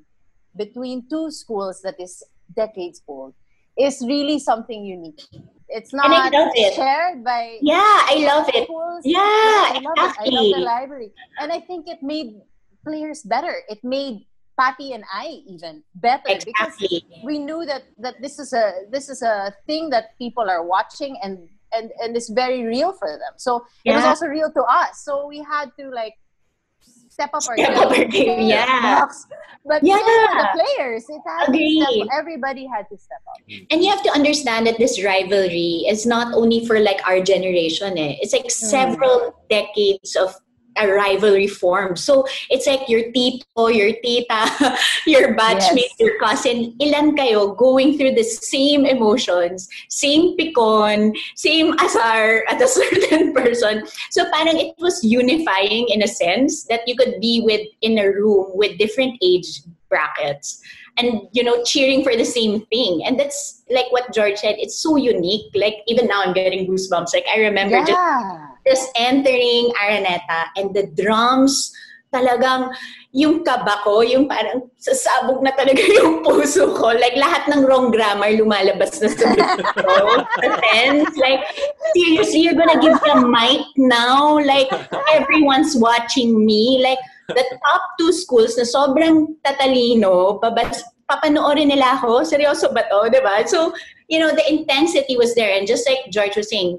between 0.56 1.09
two 1.09 1.30
schools 1.30 1.80
that 1.82 1.97
is 1.99 2.23
decades 2.54 3.02
old 3.09 3.35
is 3.78 4.02
really 4.06 4.38
something 4.38 4.85
unique. 4.85 5.23
It's 5.68 5.94
not 5.94 6.06
it. 6.12 6.75
shared 6.75 7.25
by 7.25 7.59
yeah, 7.62 7.80
I 7.80 8.25
love 8.26 8.49
it. 8.52 8.64
Schools. 8.64 9.02
Yeah, 9.04 9.18
yeah 9.18 9.73
I 9.73 9.80
love 9.80 9.97
exactly. 9.97 10.28
it. 10.28 10.32
I 10.32 10.40
love 10.40 10.52
the 10.54 10.64
library, 10.64 11.12
and 11.40 11.52
I 11.52 11.61
think 11.61 11.88
it 11.88 12.02
made 12.02 12.37
players 12.85 13.23
better. 13.23 13.54
It 13.68 13.82
made 13.82 14.26
Patty 14.59 14.92
and 14.92 15.04
I 15.12 15.42
even 15.49 15.82
better 15.97 16.23
Exactly. 16.28 17.04
because 17.09 17.25
we 17.25 17.38
knew 17.38 17.64
that 17.66 17.85
that 17.99 18.21
this 18.21 18.38
is 18.38 18.52
a 18.52 18.85
this 18.90 19.09
is 19.09 19.23
a 19.23 19.54
thing 19.66 19.90
that 19.90 20.16
people 20.18 20.49
are 20.49 20.62
watching 20.64 21.16
and 21.23 21.49
and 21.73 21.90
and 22.02 22.16
it's 22.16 22.28
very 22.28 22.64
real 22.64 22.92
for 22.92 23.09
them. 23.09 23.35
So 23.37 23.64
it 23.85 23.92
was 23.92 24.04
also 24.04 24.26
real 24.26 24.52
to 24.52 24.62
us. 24.62 25.04
So 25.04 25.26
we 25.26 25.38
had 25.42 25.73
to 25.80 25.88
like 25.90 26.14
step 27.09 27.30
up 27.35 27.42
our 27.49 27.56
Step 27.56 27.76
up 27.76 27.90
our 27.92 28.04
game, 28.04 28.49
yeah. 28.49 29.00
Box. 29.00 29.26
But 29.64 29.82
Yeah. 29.85 29.97
yeah, 30.00 30.42
the 30.42 30.49
players, 30.59 31.04
it 31.09 31.21
had 31.26 31.52
to 31.52 31.54
step, 31.54 32.09
everybody 32.12 32.66
had 32.66 32.88
to 32.90 32.97
step 32.99 33.21
up. 33.28 33.37
And 33.71 33.82
you 33.85 33.90
have 33.90 34.02
to 34.02 34.11
understand 34.12 34.66
that 34.66 34.78
this 34.78 35.02
rivalry 35.04 35.85
is 35.88 36.04
not 36.06 36.35
only 36.35 36.66
for 36.66 36.80
like 36.80 37.00
our 37.06 37.21
generation. 37.21 37.97
Eh. 37.99 38.16
It's 38.21 38.32
like 38.32 38.50
several 38.50 39.37
decades 39.49 40.16
of 40.16 40.35
a 40.76 40.88
rivalry 40.88 41.46
formed. 41.46 41.98
So 41.98 42.26
it's 42.50 42.66
like 42.66 42.88
your 42.88 43.10
tito, 43.12 43.68
your 43.68 43.92
tita, 44.02 44.76
your 45.06 45.34
batchmate, 45.34 45.92
Yes. 45.92 46.00
your 46.00 46.18
cousin, 46.18 46.74
ilan 46.80 47.16
kayo 47.16 47.56
going 47.56 47.98
through 47.98 48.14
the 48.14 48.24
same 48.24 48.86
emotions, 48.86 49.68
same 49.88 50.36
pikon, 50.36 51.14
same 51.36 51.72
asar 51.84 52.44
at 52.48 52.60
a 52.60 52.68
certain 52.68 53.32
person. 53.32 53.86
So 54.10 54.24
parang 54.30 54.58
it 54.58 54.74
was 54.78 55.02
unifying 55.04 55.88
in 55.88 56.02
a 56.02 56.08
sense 56.08 56.64
that 56.66 56.86
you 56.86 56.96
could 56.96 57.20
be 57.20 57.42
with 57.44 57.66
in 57.82 57.98
a 57.98 58.08
room 58.08 58.52
with 58.54 58.78
different 58.78 59.18
age 59.22 59.62
brackets 59.88 60.62
and 60.98 61.22
you 61.32 61.42
know 61.42 61.62
cheering 61.64 62.02
for 62.04 62.16
the 62.16 62.24
same 62.24 62.64
thing 62.66 63.02
and 63.04 63.18
that's 63.18 63.62
like 63.70 63.88
what 63.92 64.12
george 64.12 64.36
said 64.36 64.56
it's 64.58 64.78
so 64.78 64.96
unique 64.96 65.48
like 65.54 65.76
even 65.86 66.06
now 66.06 66.22
i'm 66.22 66.32
getting 66.32 66.66
goosebumps 66.68 67.12
like 67.14 67.24
i 67.34 67.40
remember 67.40 67.76
Yeah. 67.76 67.84
just 67.84 68.00
entering 68.97 69.73
araneta 69.81 70.50
and 70.57 70.75
the 70.75 70.87
drums 70.95 71.73
talagang 72.12 72.69
yung 73.16 73.40
kaba 73.40 73.81
ko, 73.81 74.04
yung 74.04 74.28
parang 74.28 74.69
sasabog 74.76 75.40
na 75.40 75.50
talaga 75.57 75.81
yung 75.99 76.21
puso 76.21 76.69
ko. 76.76 76.92
Like, 76.92 77.16
lahat 77.16 77.49
ng 77.49 77.64
wrong 77.64 77.88
grammar 77.88 78.37
lumalabas 78.37 79.00
na 79.00 79.09
sa 79.09 79.33
ko. 79.33 80.21
Tense. 80.76 81.16
Like, 81.16 81.40
seriously, 81.97 82.45
you're 82.45 82.57
gonna 82.57 82.78
give 82.78 83.00
the 83.00 83.16
mic 83.25 83.64
now? 83.81 84.37
Like, 84.37 84.69
everyone's 85.09 85.73
watching 85.75 86.45
me. 86.45 86.85
Like, 86.85 87.00
the 87.33 87.45
top 87.64 87.83
two 87.97 88.12
schools 88.12 88.61
na 88.61 88.69
sobrang 88.69 89.40
tatalino, 89.40 90.37
babas, 90.37 90.85
papanoorin 91.09 91.73
nila 91.73 91.97
ako, 91.97 92.28
seryoso 92.28 92.69
ba 92.76 92.85
to, 92.92 93.09
di 93.09 93.21
ba? 93.25 93.40
So, 93.49 93.73
you 94.12 94.21
know, 94.21 94.33
the 94.33 94.45
intensity 94.45 95.16
was 95.16 95.33
there. 95.35 95.52
And 95.52 95.64
just 95.64 95.88
like 95.88 96.12
George 96.12 96.37
was 96.37 96.52
saying, 96.52 96.76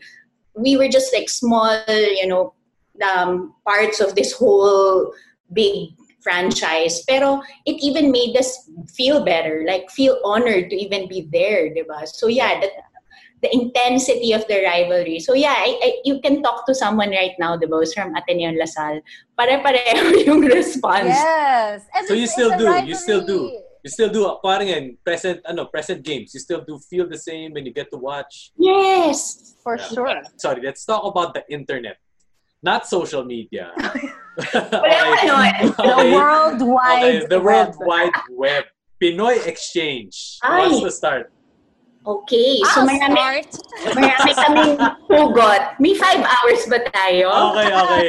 we 0.55 0.77
were 0.77 0.87
just 0.87 1.13
like 1.13 1.29
small, 1.29 1.83
you 1.87 2.27
know, 2.27 2.53
um, 3.01 3.53
parts 3.65 3.99
of 3.99 4.15
this 4.15 4.33
whole 4.33 5.13
big 5.51 5.89
franchise. 6.21 7.03
Pero 7.07 7.41
it 7.65 7.77
even 7.83 8.11
made 8.11 8.37
us 8.37 8.69
feel 8.93 9.23
better, 9.23 9.63
like 9.67 9.89
feel 9.91 10.19
honored 10.23 10.69
to 10.69 10.75
even 10.75 11.07
be 11.07 11.27
there, 11.31 11.69
diba? 11.69 12.07
So 12.07 12.27
yeah, 12.27 12.59
the, 12.61 12.69
the 13.41 13.53
intensity 13.53 14.31
of 14.31 14.47
the 14.47 14.63
rivalry. 14.63 15.19
So 15.19 15.33
yeah, 15.33 15.55
I, 15.57 15.77
I, 15.83 15.97
you 16.05 16.21
can 16.21 16.41
talk 16.41 16.65
to 16.67 16.75
someone 16.75 17.09
right 17.09 17.35
now, 17.39 17.57
diba, 17.57 17.79
who's 17.79 17.93
from 17.93 18.15
Ateneo 18.15 18.51
Lasal. 18.51 19.01
Pare-pareho 19.37 20.25
yung 20.25 20.41
response. 20.41 21.07
Yes. 21.07 21.85
And 21.93 22.07
So 22.07 22.13
you 22.13 22.27
still 22.27 22.57
do, 22.57 22.71
you 22.85 22.95
still 22.95 23.25
do. 23.25 23.62
Rivalry. 23.83 23.89
You 23.89 23.89
still 23.89 24.09
do, 24.09 24.39
parang 24.43 24.67
yan, 24.67 24.97
present, 25.03 25.41
ano, 25.45 25.65
present 25.65 26.03
games. 26.03 26.33
You 26.33 26.39
still 26.39 26.63
do 26.63 26.79
feel 26.89 27.07
the 27.07 27.17
same 27.17 27.53
when 27.53 27.65
you 27.65 27.73
get 27.73 27.91
to 27.91 27.97
watch. 27.97 28.51
Yes. 28.57 29.55
For 29.63 29.77
Yeah. 29.77 29.87
sure. 29.87 30.21
Sorry, 30.37 30.61
let's 30.63 30.85
talk 30.85 31.03
about 31.03 31.33
the 31.33 31.43
internet. 31.51 31.97
Not 32.63 32.87
social 32.87 33.25
media. 33.25 33.71
Wala 34.55 35.07
ano, 35.21 35.35
The 35.77 35.99
World 36.15 36.59
Wide 36.63 37.03
Okay, 37.03 37.25
the 37.27 37.39
World 37.39 37.75
Web. 37.77 37.87
Wide 37.87 38.19
Web. 38.31 38.63
Pinoy 39.01 39.45
Exchange. 39.45 40.39
Ay. 40.41 40.67
What's 40.71 40.81
the 40.81 40.91
start? 40.91 41.27
Okay, 42.03 42.59
so 42.75 42.83
I'll 42.83 42.87
marami, 42.87 43.47
start. 43.47 43.95
marami 43.95 44.31
kaming 44.35 44.75
hugot. 45.07 45.61
May 45.79 45.95
five 45.95 46.19
hours 46.19 46.67
ba 46.67 46.79
tayo? 46.91 47.31
Okay, 47.55 47.67
okay. 47.71 48.07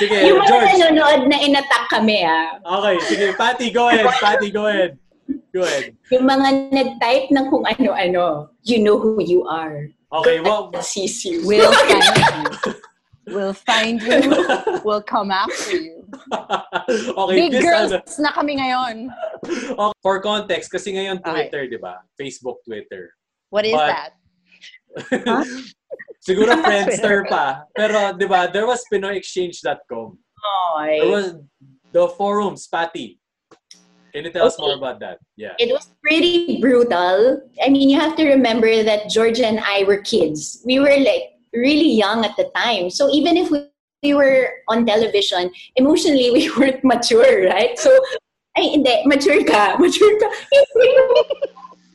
Sige, 0.00 0.16
Yung 0.32 0.40
mga 0.40 0.48
George. 0.48 0.68
nanonood 0.80 1.20
na 1.28 1.36
inattack 1.44 1.84
kami 1.92 2.24
ah. 2.24 2.56
Okay, 2.64 2.96
sige, 3.04 3.26
Patty, 3.36 3.68
go 3.68 3.92
ahead. 3.92 4.08
Patty, 4.16 4.48
go 4.48 4.64
ahead. 4.64 4.96
Go 5.54 5.62
ahead. 5.62 5.94
Yung 6.10 6.26
mga 6.26 6.74
nag-type 6.74 7.30
ng 7.30 7.46
kung 7.46 7.62
ano-ano, 7.62 8.50
you 8.66 8.82
know 8.82 8.98
who 8.98 9.22
you 9.22 9.46
are. 9.46 9.86
Okay, 10.10 10.42
well, 10.42 10.74
sees 10.82 11.22
you. 11.24 11.46
We'll 11.46 11.70
find 11.70 12.02
you. 12.18 12.74
We'll 13.30 13.54
find 13.54 14.02
you. 14.02 14.20
We'll 14.84 15.02
come 15.06 15.30
after 15.30 15.78
you. 15.78 16.02
okay, 17.16 17.34
Big 17.38 17.52
this, 17.52 17.62
girls 17.64 17.92
ano, 17.94 18.02
na 18.18 18.30
kami 18.34 18.58
ngayon. 18.58 19.08
okay, 19.78 19.98
for 20.02 20.20
context, 20.20 20.70
kasi 20.74 20.92
ngayon 20.92 21.22
Okay. 21.22 21.48
Twitter, 21.48 21.62
di 21.70 21.78
ba? 21.78 22.02
Facebook, 22.18 22.58
Twitter. 22.66 23.14
What 23.50 23.64
is 23.64 23.78
But- 23.78 23.94
that? 23.94 24.12
Siguro 26.26 26.56
Friendster 26.64 27.28
pa. 27.28 27.68
Pero, 27.76 28.16
di 28.16 28.26
ba, 28.26 28.48
there 28.50 28.66
was 28.66 28.82
PinoyExchange.com. 28.90 30.18
Oy. 30.76 30.98
There 31.00 31.12
was 31.12 31.28
the 31.92 32.08
forums, 32.16 32.66
Patty. 32.66 33.20
Can 34.14 34.24
you 34.24 34.30
tell 34.30 34.46
us 34.46 34.56
more 34.60 34.74
about 34.74 35.00
that? 35.00 35.18
Yeah. 35.36 35.54
It 35.58 35.72
was 35.72 35.90
pretty 36.00 36.60
brutal. 36.60 37.42
I 37.60 37.68
mean, 37.68 37.90
you 37.90 37.98
have 37.98 38.14
to 38.14 38.28
remember 38.28 38.84
that 38.84 39.10
Georgia 39.10 39.44
and 39.44 39.58
I 39.58 39.82
were 39.84 39.98
kids. 39.98 40.62
We 40.64 40.78
were 40.78 40.96
like 40.96 41.34
really 41.52 41.90
young 41.90 42.24
at 42.24 42.36
the 42.36 42.48
time. 42.54 42.90
So 42.90 43.10
even 43.10 43.36
if 43.36 43.50
we, 43.50 43.66
we 44.04 44.14
were 44.14 44.50
on 44.68 44.86
television, 44.86 45.50
emotionally 45.74 46.30
we 46.36 46.48
weren't 46.54 46.84
mature, 46.84 47.48
right? 47.50 47.76
So, 47.76 47.90
ay, 48.56 48.78
hindi, 48.78 49.02
mature 49.06 49.42
ka, 49.42 49.76
mature 49.80 50.20
ka. 50.20 50.28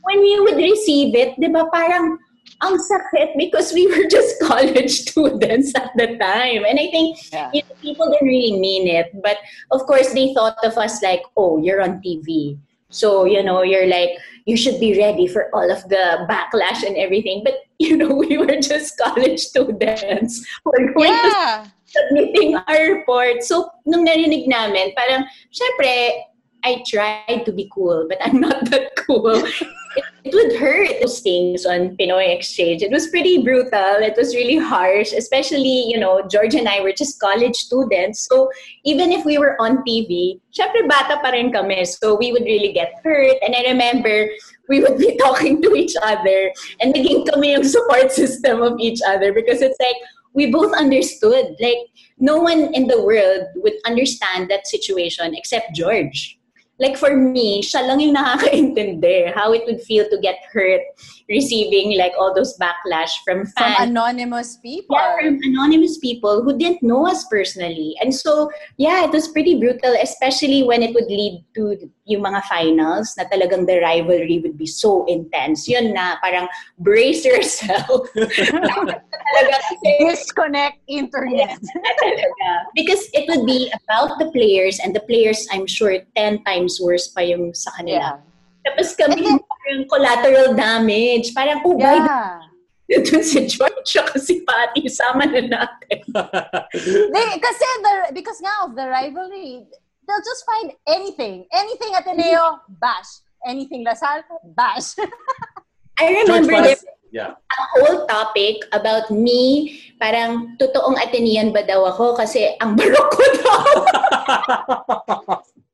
when 0.03 0.19
we 0.19 0.39
would 0.41 0.57
receive 0.57 1.15
it, 1.15 1.39
di 1.39 1.47
ba, 1.47 1.71
parang 1.71 2.19
ang 2.61 2.75
sakit 2.77 3.37
because 3.39 3.71
we 3.71 3.87
were 3.87 4.03
just 4.09 4.39
college 4.43 5.07
students 5.07 5.71
at 5.75 5.91
the 5.95 6.17
time. 6.19 6.63
And 6.67 6.79
I 6.79 6.87
think 6.91 7.17
Yeah. 7.31 7.49
you 7.53 7.63
know, 7.63 7.75
people 7.81 8.11
didn't 8.11 8.27
really 8.27 8.59
mean 8.59 8.87
it. 8.87 9.11
But 9.23 9.37
of 9.71 9.87
course, 9.87 10.11
they 10.13 10.33
thought 10.33 10.57
of 10.63 10.75
us 10.77 11.01
like, 11.01 11.23
oh, 11.37 11.57
you're 11.63 11.81
on 11.81 12.01
TV. 12.03 12.57
So, 12.89 13.23
you 13.25 13.43
know, 13.43 13.61
you're 13.61 13.85
like, 13.87 14.17
you 14.45 14.57
should 14.57 14.79
be 14.81 14.97
ready 14.97 15.27
for 15.27 15.53
all 15.53 15.69
of 15.69 15.85
the 15.93 16.25
backlash 16.25 16.81
and 16.81 16.97
everything. 16.97 17.43
But, 17.45 17.61
you 17.79 17.95
know, 17.95 18.11
we 18.13 18.37
were 18.37 18.57
just 18.59 18.97
college 18.97 19.39
students. 19.39 20.41
We're 20.65 20.91
going 20.93 21.13
to 21.13 21.29
Yeah. 21.31 21.65
submitting 21.85 22.57
our 22.67 22.81
report. 22.97 23.41
So, 23.45 23.69
nung 23.85 24.05
narinig 24.05 24.45
namin, 24.49 24.93
parang, 24.97 25.25
syempre, 25.53 26.25
I 26.65 26.83
tried 26.85 27.45
to 27.45 27.51
be 27.53 27.69
cool, 27.71 28.05
but 28.09 28.17
I'm 28.21 28.41
not 28.41 28.69
that 28.69 28.91
cool. 28.97 29.31
it, 29.95 30.33
would 30.33 30.59
hurt 30.59 30.89
those 31.01 31.19
things 31.19 31.65
on 31.65 31.95
Pinoy 31.97 32.35
Exchange. 32.35 32.81
It 32.81 32.91
was 32.91 33.07
pretty 33.07 33.41
brutal. 33.41 33.97
It 34.01 34.15
was 34.17 34.35
really 34.35 34.57
harsh, 34.57 35.13
especially, 35.13 35.85
you 35.87 35.99
know, 35.99 36.21
George 36.29 36.55
and 36.55 36.67
I 36.67 36.81
were 36.81 36.91
just 36.91 37.19
college 37.19 37.55
students. 37.55 38.27
So, 38.27 38.49
even 38.85 39.11
if 39.11 39.25
we 39.25 39.37
were 39.37 39.59
on 39.61 39.83
TV, 39.83 40.39
syempre 40.51 40.87
bata 40.87 41.19
pa 41.21 41.29
rin 41.29 41.51
kami. 41.51 41.85
So, 41.85 42.15
we 42.15 42.31
would 42.31 42.43
really 42.43 42.73
get 42.73 42.93
hurt. 43.03 43.37
And 43.41 43.55
I 43.55 43.63
remember, 43.71 44.27
we 44.67 44.81
would 44.81 44.97
be 44.97 45.17
talking 45.23 45.61
to 45.61 45.75
each 45.75 45.95
other 46.03 46.51
and 46.79 46.93
naging 46.93 47.29
kami 47.31 47.53
yung 47.53 47.63
support 47.63 48.11
system 48.21 48.61
of 48.61 48.79
each 48.79 48.99
other 49.05 49.33
because 49.33 49.61
it's 49.61 49.79
like, 49.79 49.97
we 50.33 50.51
both 50.51 50.73
understood. 50.73 51.55
Like, 51.59 51.89
no 52.19 52.37
one 52.37 52.73
in 52.73 52.87
the 52.87 53.01
world 53.01 53.47
would 53.55 53.73
understand 53.85 54.49
that 54.49 54.67
situation 54.67 55.33
except 55.35 55.73
George. 55.75 56.38
Like, 56.79 56.97
for 56.97 57.15
me, 57.15 57.61
siya 57.61 57.87
lang 57.87 57.99
yung 57.99 58.15
nakakaintindi 58.19 59.35
how 59.35 59.53
it 59.53 59.63
would 59.65 59.81
feel 59.81 60.07
to 60.09 60.17
get 60.19 60.39
hurt 60.51 60.81
receiving 61.29 61.97
like 61.97 62.13
all 62.17 62.33
those 62.33 62.57
backlash 62.57 63.11
from 63.23 63.45
fans. 63.45 63.77
From 63.77 63.89
anonymous 63.89 64.57
people. 64.57 64.95
Yeah, 64.97 65.17
from 65.17 65.39
anonymous 65.43 65.97
people 65.99 66.43
who 66.43 66.57
didn't 66.57 66.81
know 66.81 67.07
us 67.07 67.25
personally. 67.29 67.95
And 68.01 68.13
so, 68.13 68.49
yeah, 68.77 69.05
it 69.05 69.11
was 69.11 69.27
pretty 69.27 69.59
brutal, 69.59 69.95
especially 70.01 70.63
when 70.63 70.81
it 70.81 70.93
would 70.93 71.05
lead 71.05 71.45
to 71.55 71.89
yung 72.09 72.25
mga 72.25 72.41
finals 72.49 73.13
na 73.13 73.23
talagang 73.29 73.69
the 73.69 73.77
rivalry 73.79 74.41
would 74.41 74.57
be 74.57 74.65
so 74.65 75.05
intense. 75.05 75.69
Yun 75.69 75.93
na, 75.93 76.17
parang 76.19 76.49
brace 76.81 77.21
yourself. 77.23 78.09
talaga 78.17 79.55
Disconnect 80.01 80.81
internet. 80.89 81.61
talaga. 82.01 82.49
Because 82.73 83.05
it 83.13 83.29
would 83.29 83.45
be 83.45 83.69
about 83.85 84.17
the 84.17 84.33
players 84.33 84.81
and 84.81 84.97
the 84.97 85.05
players, 85.05 85.45
I'm 85.53 85.69
sure, 85.69 85.93
10 86.17 86.43
times 86.43 86.81
worse 86.81 87.07
pa 87.13 87.21
yung 87.21 87.53
sa 87.53 87.69
kanila. 87.77 88.17
Yeah. 88.17 88.25
Tapos 88.65 88.97
kami, 88.97 89.21
then- 89.21 89.39
parang 89.39 89.81
collateral 89.87 90.49
damage. 90.57 91.31
Parang, 91.37 91.61
oh, 91.63 91.77
by 91.77 92.01
the 92.01 92.09
Yeah. 92.09 92.41
Doon 93.05 93.21
si 93.21 93.45
George 93.45 94.01
at 94.01 94.17
si 94.17 94.41
Patty, 94.41 94.89
sama 94.89 95.29
na 95.29 95.45
natin. 95.45 96.01
They, 97.13 97.27
kasi 97.37 97.65
the, 97.85 98.09
because 98.17 98.41
nga 98.41 98.65
of 98.65 98.73
the 98.73 98.89
rivalry, 98.89 99.69
they'll 100.09 100.25
just 100.25 100.43
find 100.49 100.73
anything. 100.89 101.45
Anything 101.53 101.93
Ateneo, 101.93 102.65
bash. 102.81 103.21
Anything 103.45 103.85
La 103.85 103.93
Salle, 103.93 104.25
bash. 104.57 104.97
I 106.01 106.25
George 106.25 106.25
remember 106.25 106.53
was, 106.53 106.81
there 106.81 106.93
yeah. 107.11 107.33
a 107.37 107.63
whole 107.77 108.07
topic 108.07 108.65
about 108.71 109.11
me, 109.11 109.81
parang 109.99 110.57
totoong 110.57 110.97
Atenean 110.97 111.53
ba 111.53 111.65
daw 111.65 111.85
ako 111.85 112.15
kasi 112.17 112.55
ang 112.61 112.73
barok 112.77 113.09
ko 113.13 113.23
daw. 113.43 113.63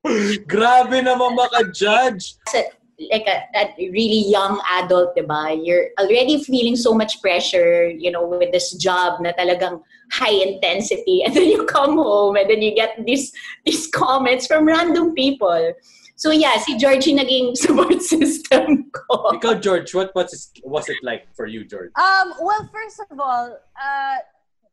Grabe 0.52 1.02
naman 1.02 1.34
maka-judge. 1.34 2.38
like 3.12 3.28
a, 3.28 3.44
a 3.60 3.76
really 3.92 4.24
young 4.32 4.56
adult, 4.80 5.16
diba? 5.18 5.52
You're 5.52 5.92
already 6.00 6.40
feeling 6.44 6.76
so 6.76 6.94
much 6.94 7.20
pressure, 7.20 7.90
you 7.90 8.12
know, 8.12 8.24
with 8.24 8.52
this 8.56 8.72
job 8.80 9.20
na 9.20 9.34
talagang 9.36 9.82
high 10.12 10.32
intensity. 10.34 11.22
And 11.26 11.34
then 11.36 11.46
you 11.46 11.66
come 11.66 11.98
home 11.98 12.36
and 12.36 12.50
then 12.50 12.62
you 12.62 12.76
get 12.76 12.98
these 13.06 13.32
these 13.66 13.88
comments 13.88 14.48
from 14.48 14.66
random 14.66 15.14
people. 15.14 15.74
So 16.16 16.32
yeah, 16.32 16.58
si 16.58 16.78
Georgie 16.78 17.14
naging 17.14 17.58
support 17.64 18.02
system 18.02 18.90
ko. 18.92 19.36
Ikaw, 19.36 19.60
George, 19.62 19.94
what 19.94 20.16
was 20.16 20.32
it, 20.34 20.64
was 20.64 20.88
it 20.88 20.98
like 21.04 21.28
for 21.36 21.46
you, 21.46 21.66
George? 21.66 21.92
Um, 22.00 22.34
well, 22.40 22.70
first 22.72 23.02
of 23.12 23.20
all, 23.20 23.60
uh, 23.76 24.18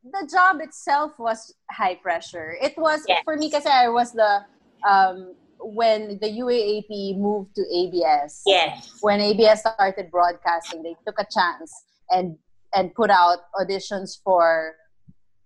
the 0.03 0.27
job 0.31 0.61
itself 0.61 1.19
was 1.19 1.53
high 1.71 1.95
pressure. 1.95 2.55
It 2.61 2.77
was 2.77 3.03
Yes. 3.07 3.21
for 3.25 3.35
me 3.35 3.47
because 3.47 3.65
I 3.65 3.87
was 3.89 4.11
the 4.11 4.43
um, 4.87 5.35
when 5.59 6.19
the 6.19 6.27
UAAP 6.43 7.17
moved 7.17 7.55
to 7.55 7.63
ABS. 7.71 8.43
Yes. 8.45 8.99
When 9.01 9.21
ABS 9.21 9.61
started 9.61 10.11
broadcasting, 10.11 10.83
they 10.83 10.95
took 11.05 11.19
a 11.19 11.27
chance 11.27 11.71
and 12.09 12.37
and 12.75 12.93
put 12.95 13.09
out 13.09 13.51
auditions 13.55 14.17
for 14.23 14.75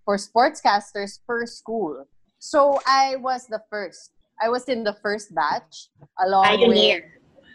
for 0.08 0.16
sportscasters 0.16 1.20
per 1.28 1.46
school. 1.46 2.08
So 2.40 2.80
I 2.88 3.18
was 3.18 3.46
the 3.48 3.60
first. 3.70 4.16
I 4.42 4.48
was 4.48 4.64
in 4.70 4.86
the 4.86 4.96
first 5.04 5.36
batch 5.36 5.90
along 6.24 6.46
Pioneer. 6.46 7.04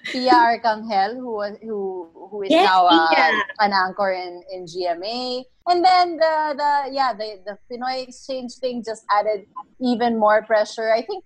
with 0.04 0.12
Pia 0.12 0.36
Arcangel, 0.36 1.16
who 1.16 1.32
was 1.32 1.56
who 1.62 2.10
who 2.28 2.42
is 2.42 2.50
Yes, 2.50 2.68
now 2.68 2.84
uh, 2.86 3.32
an 3.60 3.72
anchor 3.72 4.12
in, 4.12 4.42
in 4.52 4.66
GMA. 4.66 5.44
And 5.68 5.82
then 5.82 6.18
the 6.18 6.36
the 6.60 6.92
yeah 6.92 7.14
the 7.14 7.40
the 7.46 7.56
Pinoy 7.70 8.04
exchange 8.06 8.52
thing 8.60 8.82
just 8.84 9.02
added 9.08 9.46
even 9.80 10.18
more 10.18 10.42
pressure. 10.42 10.92
I 10.92 11.00
think 11.00 11.24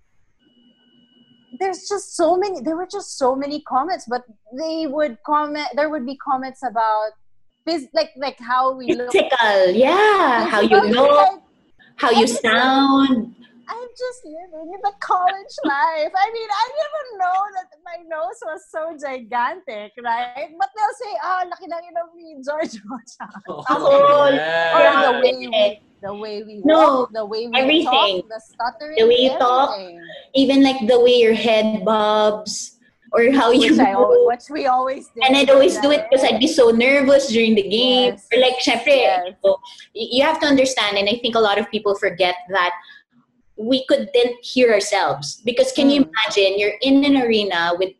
there's 1.58 1.88
just 1.88 2.14
so 2.14 2.36
many 2.36 2.60
there 2.60 2.76
were 2.76 2.86
just 2.86 3.18
so 3.18 3.34
many 3.34 3.62
comments, 3.62 4.06
but 4.06 4.22
they 4.54 4.86
would 4.86 5.18
comment 5.26 5.66
there 5.74 5.90
would 5.90 6.06
be 6.06 6.16
comments 6.22 6.62
about 6.62 7.18
phys- 7.66 7.90
like 7.92 8.10
like 8.16 8.38
how 8.38 8.72
we 8.72 8.94
look 8.94 9.12
Physical, 9.12 9.70
yeah. 9.74 10.46
How 10.46 10.60
you 10.60 10.80
look, 10.90 11.16
like, 11.16 11.40
how 11.96 12.10
you 12.10 12.26
sound. 12.26 13.34
I'm 13.68 13.88
just 13.98 14.20
living 14.24 14.78
the 14.80 14.92
college 15.00 15.54
life. 15.64 16.12
I 16.14 16.26
mean, 16.30 16.48
I 16.54 16.66
didn't 16.70 17.18
know 17.18 17.40
that 17.58 17.68
my 17.82 17.98
nose 18.06 18.38
was 18.46 18.62
so 18.70 18.94
gigantic, 18.94 19.90
right? 20.04 20.54
But 20.54 20.68
they'll 20.70 20.98
say, 21.02 21.12
oh, 21.24 21.40
laki 21.50 21.66
ng 21.66 21.82
ino 21.90 22.02
ni 22.14 22.38
George 22.46 22.78
Rocha. 22.86 23.26
Ako, 23.66 24.30
Yeah. 24.30 24.70
Or 24.70 24.86
the 25.02 25.12
way 25.18 25.34
we, 25.50 25.80
the 26.00 26.14
way 26.14 26.36
we 26.46 26.62
No, 26.62 26.78
walk, 26.78 27.12
the 27.12 27.26
way 27.26 27.48
we 27.50 27.58
everything. 27.58 28.22
talk, 28.22 28.28
the 28.30 28.38
stuttering, 28.38 28.98
The 29.02 29.06
way 29.10 29.18
you 29.26 29.34
talk. 29.34 29.74
Even 30.38 30.62
like 30.62 30.86
the 30.86 31.00
way 31.02 31.18
your 31.18 31.34
head 31.34 31.82
bobs 31.84 32.75
or 33.16 33.32
how 33.32 33.50
you 33.50 33.70
Which, 33.72 33.80
I, 33.80 33.92
al- 33.92 34.26
which 34.26 34.46
we 34.50 34.66
always 34.66 35.08
do. 35.08 35.20
And 35.24 35.36
I'd 35.36 35.48
always 35.48 35.78
do 35.78 35.90
it 35.90 36.04
because 36.10 36.22
I'd 36.24 36.38
be 36.38 36.46
so 36.46 36.68
nervous 36.70 37.28
during 37.28 37.54
the 37.54 37.62
game. 37.62 38.12
Yes. 38.12 38.28
Or 38.32 38.38
like, 38.40 38.58
syempre, 38.60 38.96
Yes. 39.08 39.34
so, 39.42 39.58
you 39.94 40.22
have 40.22 40.38
to 40.40 40.46
understand, 40.46 40.98
and 40.98 41.08
I 41.08 41.16
think 41.22 41.34
a 41.34 41.40
lot 41.40 41.58
of 41.58 41.70
people 41.70 41.94
forget 41.96 42.36
that 42.50 42.72
we 43.56 43.86
couldn't 43.88 44.36
hear 44.42 44.72
ourselves. 44.72 45.40
Because 45.48 45.72
can 45.72 45.88
you 45.88 46.04
Mm. 46.04 46.10
imagine, 46.12 46.58
you're 46.60 46.76
in 46.82 47.04
an 47.04 47.16
arena 47.22 47.72
with 47.78 47.92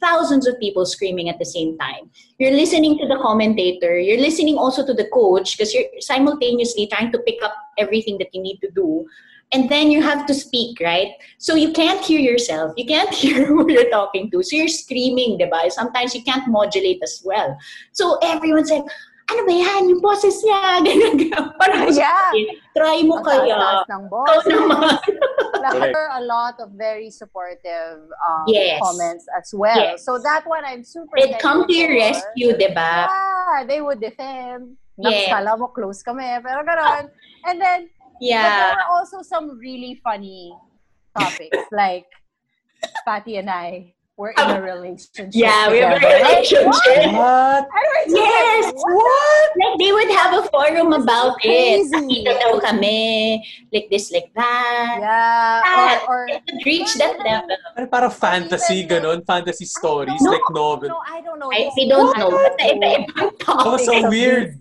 thousands 0.00 0.46
of 0.46 0.58
people 0.60 0.84
screaming 0.86 1.28
at 1.28 1.38
the 1.38 1.44
same 1.44 1.76
time. 1.78 2.10
You're 2.38 2.52
listening 2.62 2.98
to 2.98 3.06
the 3.08 3.18
commentator, 3.26 3.98
you're 3.98 4.20
listening 4.28 4.56
also 4.58 4.86
to 4.86 4.94
the 4.94 5.08
coach 5.18 5.56
because 5.56 5.74
you're 5.74 5.90
simultaneously 5.98 6.86
trying 6.86 7.10
to 7.12 7.18
pick 7.20 7.42
up 7.42 7.54
everything 7.78 8.18
that 8.18 8.28
you 8.32 8.42
need 8.42 8.58
to 8.64 8.70
do. 8.70 9.06
And 9.52 9.68
then 9.68 9.90
you 9.90 10.00
have 10.00 10.24
to 10.26 10.34
speak, 10.34 10.80
right? 10.80 11.12
So 11.38 11.54
you 11.54 11.72
can't 11.72 12.00
hear 12.02 12.18
yourself. 12.18 12.72
You 12.76 12.86
can't 12.86 13.12
hear 13.22 13.44
who 13.44 13.70
you're 13.70 13.90
talking 13.90 14.30
to. 14.32 14.42
So 14.42 14.56
you're 14.56 14.68
screaming, 14.72 15.38
diba? 15.38 15.70
Sometimes 15.70 16.14
you 16.14 16.22
can't 16.24 16.48
modulate 16.48 17.00
as 17.02 17.20
well. 17.24 17.56
So 17.92 18.16
everyone's 18.22 18.70
like, 18.70 18.84
ano 19.30 19.44
ba 19.46 19.52
yan? 19.52 19.88
Yung 19.92 20.00
boses 20.00 20.40
niya. 20.44 20.80
Ganyan, 20.88 21.14
ganyan. 21.20 21.44
Parang 21.60 21.88
Yeah. 21.92 22.32
try 22.76 23.00
mo 23.04 23.20
Ang 23.20 23.24
kaya. 23.24 23.54
taas 23.54 23.86
ng 23.88 24.04
Ikaw 24.08 24.10
boss. 24.10 24.44
naman. 24.48 24.98
There 25.62 25.92
were 25.94 26.10
a 26.16 26.24
lot 26.24 26.56
of 26.58 26.72
very 26.74 27.08
supportive 27.12 28.02
um, 28.24 28.44
Yes. 28.48 28.80
comments 28.82 29.24
as 29.36 29.52
well. 29.54 29.76
Yes. 29.76 30.04
So 30.04 30.16
that 30.18 30.42
one 30.48 30.64
I'm 30.64 30.82
super 30.82 31.12
They'd 31.16 31.38
come 31.38 31.68
to 31.68 31.72
your 31.72 31.92
thankful 31.92 32.24
for. 32.24 32.28
rescue, 32.34 32.50
diba? 32.56 32.92
Yeah, 33.08 33.64
they 33.68 33.80
would 33.80 34.00
defend. 34.00 34.76
Yes. 34.98 35.28
Yes. 35.28 35.32
Kala 35.32 35.56
mo 35.56 35.68
close 35.72 36.02
kami, 36.02 36.24
pero 36.42 36.60
gano'n. 36.66 37.08
And 37.46 37.56
then, 37.60 37.88
but 38.40 38.54
there 38.54 38.66
Yeah. 38.66 38.74
were 38.74 38.86
also 38.90 39.22
some 39.22 39.58
really 39.58 40.00
funny 40.04 40.56
topics, 41.16 41.64
like 41.72 42.06
Patty 43.04 43.36
and 43.36 43.50
I 43.50 43.94
were 44.16 44.30
in 44.36 44.44
a 44.50 44.60
relationship. 44.60 45.30
Yeah, 45.32 45.70
we 45.70 45.78
have 45.78 45.96
a 45.96 46.04
relationship. 46.04 47.12
What? 47.16 47.64
I 47.64 47.80
was 47.80 48.04
just 48.04 48.16
Yes! 48.16 48.64
like, 48.66 48.84
what? 48.84 49.48
Like, 49.56 49.74
they 49.80 49.92
would 49.92 50.10
have 50.12 50.32
a 50.36 50.42
forum 50.52 50.92
about 50.92 51.36
it. 51.42 51.88
crazy. 51.88 51.96
Nakita 51.96 52.32
daw 52.40 52.60
kami. 52.60 53.40
Like 53.72 53.88
this, 53.88 54.12
like 54.12 54.28
that. 54.36 54.96
Yeah, 55.00 55.62
Ah, 55.64 56.04
or, 56.08 56.28
or 56.28 56.28
It 56.28 56.42
would 56.52 56.66
reach 56.66 56.92
that 57.00 57.16
level. 57.24 57.56
Ano, 57.76 57.86
parang 57.88 58.12
fantasy, 58.12 58.84
Even- 58.84 59.00
ganon? 59.02 59.18
Fantasy 59.26 59.64
stories, 59.64 60.20
No, 60.20 60.30
like 60.36 60.44
novel. 60.52 60.88
no, 60.92 61.00
I 61.08 61.20
don't 61.24 61.38
know. 61.40 61.48
I, 61.48 61.72
This 61.72 61.74
we 61.80 61.88
don't 61.88 62.12
is 62.12 62.14
know. 62.20 62.28
one 62.28 62.52
Basta 62.52 62.64
iba-ibang 62.68 63.32
Oh, 63.48 63.76
so 63.80 63.92
weird. 64.12 64.60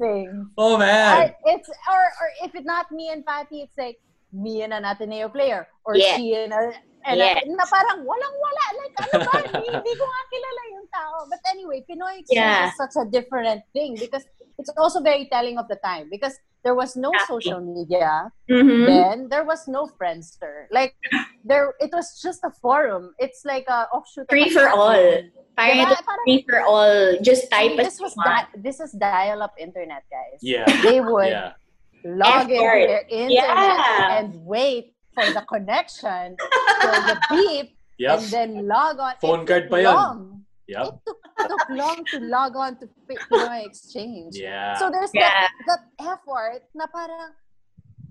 Oh, 0.58 0.78
man. 0.80 1.12
I, 1.12 1.36
it's 1.52 1.68
or 1.68 2.02
or 2.24 2.28
if 2.48 2.56
it's 2.56 2.66
not 2.66 2.88
me 2.92 3.10
and 3.12 3.26
Patty, 3.26 3.68
it's 3.68 3.76
like 3.78 4.00
me 4.34 4.64
and 4.64 4.74
an 4.74 4.86
Ateneo 4.86 5.30
player 5.30 5.68
or 5.86 5.96
Yeah. 5.96 6.16
she 6.18 6.34
and 6.36 6.54
a 6.54 6.72
and 7.04 7.18
Yes. 7.18 7.42
a, 7.44 7.50
na 7.50 7.66
parang 7.66 8.06
walang 8.06 8.36
wala 8.38 8.64
like 8.78 8.94
ano 9.02 9.14
ba 9.26 9.34
hindi, 9.58 9.68
hindi 9.74 9.94
ko 9.98 10.06
nga 10.06 10.22
kilala 10.30 10.62
yung 10.72 10.88
tao 10.94 11.16
but 11.28 11.42
anyway 11.50 11.80
Pinoy 11.90 12.22
exchange 12.22 12.38
Yeah. 12.40 12.70
is 12.70 12.78
such 12.78 12.94
a 12.96 13.06
different 13.10 13.66
thing 13.74 13.98
because 13.98 14.24
it's 14.62 14.70
also 14.78 15.02
very 15.02 15.26
telling 15.34 15.58
of 15.58 15.66
the 15.68 15.82
time 15.82 16.08
because 16.14 16.38
there 16.62 16.78
was 16.78 16.94
no 16.94 17.10
Exactly. 17.10 17.42
social 17.42 17.58
media 17.60 18.30
Mhm. 18.46 18.86
then 18.86 19.16
there 19.34 19.42
was 19.42 19.66
no 19.66 19.90
Friendster 19.98 20.70
like 20.70 20.94
there 21.50 21.74
it 21.82 21.90
was 21.90 22.22
just 22.22 22.46
a 22.46 22.54
forum 22.62 23.18
it's 23.18 23.42
like 23.50 23.66
a 23.66 23.90
offshoot 23.90 24.30
Free 24.30 24.54
for 24.54 24.70
all. 24.70 24.94
room. 24.94 25.34
Parang 25.58 25.84
Diba? 25.84 25.92
ito, 25.92 26.06
Parang- 26.06 26.26
free 26.30 26.42
for 26.48 26.60
all. 26.64 26.96
Just 27.20 27.50
type 27.52 27.76
See, 27.76 27.82
as 27.82 27.86
this 27.92 27.98
was 28.00 28.14
you 28.16 28.24
di- 28.24 28.52
this 28.62 28.78
is 28.80 28.94
dial-up 28.96 29.52
internet 29.58 30.06
guys 30.08 30.38
Yeah. 30.46 30.70
they 30.86 31.02
would 31.02 31.34
Yeah. 31.34 31.58
Log 32.06 32.50
into 32.50 32.56
Effort. 32.62 32.88
their 32.88 33.06
internet 33.10 33.32
Yeah. 33.32 34.18
and 34.20 34.46
wait 34.46 34.94
for 35.14 35.26
the 35.26 35.42
connection 35.48 36.36
for 36.82 36.96
the 37.10 37.16
beep 37.30 37.78
Yep. 38.02 38.18
and 38.18 38.26
then 38.34 38.50
log 38.68 38.98
on. 38.98 39.14
Phone 39.22 39.46
It 39.46 39.48
card 39.48 39.64
took 39.70 39.72
pa 39.72 39.78
yun. 39.78 39.94
long. 39.94 40.20
Yep. 40.66 40.88
It 40.88 40.94
took, 41.06 41.20
took 41.52 41.66
long 41.70 41.98
to 42.10 42.18
log 42.26 42.56
on 42.58 42.80
to 42.82 42.90
Pi- 43.06 43.22
Pinoy 43.30 43.62
Exchange. 43.68 44.34
Yeah. 44.40 44.74
So 44.82 44.90
there's 44.90 45.12
Yeah. 45.14 45.30
that, 45.30 45.52
that 45.70 45.82
effort 46.02 46.66
na 46.74 46.88
parang, 46.90 47.36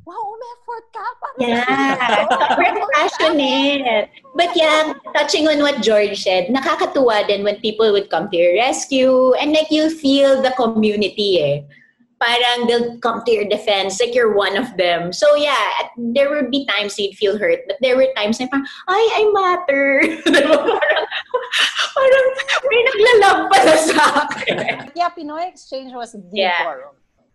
wow, 0.06 0.26
effort 0.54 0.84
ka. 0.94 1.06
Para 1.18 1.34
Yeah, 1.42 2.26
sobrang 2.30 2.78
passionate. 2.94 4.08
But 4.38 4.54
yeah, 4.54 4.94
touching 5.16 5.48
on 5.48 5.58
what 5.58 5.82
George 5.82 6.22
said, 6.22 6.54
nakakatuwa 6.54 7.26
din 7.26 7.42
when 7.42 7.58
people 7.58 7.90
would 7.90 8.10
come 8.10 8.30
to 8.30 8.36
your 8.36 8.54
rescue 8.62 9.34
and 9.42 9.50
like 9.52 9.70
you 9.74 9.90
feel 9.90 10.38
the 10.42 10.54
community 10.54 11.42
eh. 11.42 11.56
Parang 12.20 12.66
they'll 12.68 12.98
come 13.00 13.22
to 13.24 13.32
your 13.32 13.48
defense 13.48 13.98
like 14.00 14.14
you're 14.14 14.34
one 14.36 14.56
of 14.56 14.76
them. 14.76 15.12
So 15.12 15.34
yeah, 15.36 15.88
there 15.96 16.28
would 16.28 16.50
be 16.50 16.66
times 16.66 16.98
you'd 16.98 17.16
feel 17.16 17.38
hurt, 17.38 17.60
but 17.66 17.76
there 17.80 17.96
were 17.96 18.08
times 18.16 18.38
na 18.40 18.46
parang, 18.46 18.66
ay, 18.88 19.04
I 19.16 19.22
matter. 19.32 20.00
Diba? 20.04 20.52
parang, 20.76 21.06
parang 21.96 22.26
may 22.68 22.80
naglalove 22.92 23.42
pala 23.48 23.76
sa 23.80 24.04
akin. 24.28 24.56
Yeah, 24.94 25.08
Pinoy 25.16 25.48
Exchange 25.48 25.92
was 25.96 26.12
the 26.12 26.20
Yeah. 26.32 26.60
forum. 26.62 26.94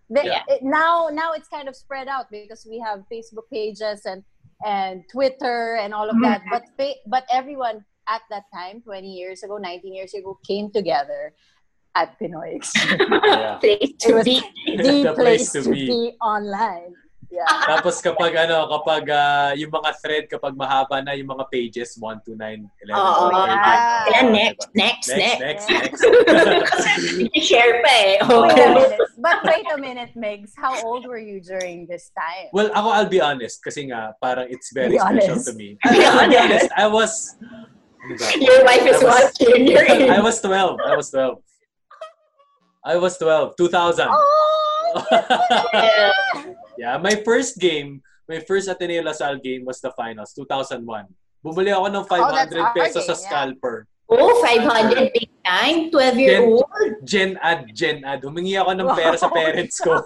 The- 0.09 0.21
Yeah. 0.25 0.43
it- 0.53 0.61
now, 0.61 1.09
now 1.11 1.33
it's 1.33 1.49
kind 1.49 1.67
of 1.67 1.75
spread 1.75 2.07
out 2.07 2.29
because 2.29 2.65
we 2.69 2.77
have 2.79 3.03
Facebook 3.11 3.49
pages 3.51 4.05
and 4.05 4.23
and 4.63 5.03
Twitter 5.11 5.75
and 5.81 5.93
all 5.93 6.07
of 6.09 6.15
that. 6.23 6.39
Mhm. 6.45 6.51
But 6.53 6.63
but 7.09 7.23
everyone 7.33 7.83
at 8.07 8.21
that 8.29 8.45
time, 8.53 8.79
20 8.85 9.09
years 9.09 9.41
ago, 9.43 9.57
19 9.57 9.93
years 9.93 10.13
ago, 10.13 10.37
came 10.47 10.69
together 10.71 11.33
at 11.95 12.19
Pinoy. 12.19 12.59
Yeah. 13.25 13.57
Place 13.59 13.93
to 14.03 14.23
be. 14.23 14.37
the, 14.77 14.83
The 15.09 15.13
place, 15.15 15.49
place 15.49 15.51
to 15.55 15.61
to 15.63 15.71
be. 15.71 15.85
be. 15.87 16.01
online. 16.21 16.93
Yeah. 17.31 17.47
Tapos 17.75 17.99
kapag 17.99 18.31
ano, 18.37 18.63
kapag 18.69 19.03
ah, 19.11 19.51
yung 19.57 19.67
mga 19.67 19.91
thread, 19.99 20.23
kapag 20.29 20.55
mahaba 20.55 21.03
na 21.03 21.11
yung 21.15 21.27
mga 21.27 21.47
pages, 21.51 21.97
1, 21.99 22.23
2, 22.23 22.35
9, 22.37 22.63
11, 22.87 22.95
Oo. 22.95 23.23
12, 23.27 23.49
13. 23.49 24.15
Yeah. 24.15 24.23
Next, 24.31 24.65
next, 24.71 25.07
Next, 25.11 25.35
next. 25.35 25.65
next, 25.67 25.99
next. 26.05 27.41
Share 27.43 27.83
pa 27.83 27.91
eh. 27.91 28.15
Okay. 28.23 28.71
But 29.19 29.43
wait 29.43 29.67
a 29.67 29.75
minute, 29.79 30.11
Megs. 30.15 30.51
How 30.55 30.79
old 30.85 31.03
were 31.07 31.19
you 31.19 31.39
during 31.43 31.87
this 31.87 32.11
time? 32.15 32.47
Well, 32.55 32.71
ako, 32.71 32.87
I'll 32.93 33.09
be 33.11 33.19
honest. 33.19 33.59
Kasi 33.59 33.89
nga, 33.91 34.15
parang 34.23 34.47
it's 34.47 34.71
very 34.71 34.95
Be 34.95 34.99
special 35.01 35.35
honest. 35.35 35.47
to 35.49 35.53
me. 35.59 35.75
Be 35.81 36.03
I'll 36.07 36.29
be 36.29 36.37
honest. 36.39 36.39
honest. 36.39 36.69
I 36.77 36.87
was... 36.87 37.11
Your 38.37 38.63
wife 38.63 38.85
is 38.85 39.01
I 39.01 39.03
was- 39.03 39.33
watching. 39.33 39.75
I 40.07 40.21
was 40.21 40.37
12. 40.39 40.77
I 40.87 40.93
was 40.95 41.09
12. 41.09 41.41
I 42.85 42.95
was 43.01 43.17
12. 43.17 43.57
2000. 43.57 44.07
Oh, 44.07 45.05
Yeah. 45.73 46.11
Yeah, 46.75 46.99
my 46.99 47.15
first 47.23 47.55
game, 47.57 48.03
my 48.27 48.43
first 48.43 48.67
Ateneo 48.67 48.99
Lasal 48.99 49.39
game 49.39 49.63
was 49.63 49.79
the 49.79 49.95
finals, 49.95 50.35
2001. 50.35 50.83
Bumili 51.39 51.71
ako 51.71 51.87
ng 51.87 52.03
500 52.03 52.75
pesos 52.75 53.07
sa 53.07 53.15
scalper. 53.15 53.87
Oh, 54.11 54.43
500 54.43 55.15
big 55.15 55.31
time? 55.41 55.87
12-year-old? 55.89 56.67
Gen 57.07 57.39
ad, 57.39 57.71
gen 57.71 58.03
ad. 58.03 58.21
Humingi 58.21 58.59
ako 58.59 58.75
ng 58.75 58.89
pera 58.91 59.15
sa 59.15 59.31
parents 59.31 59.79
ko. 59.79 60.03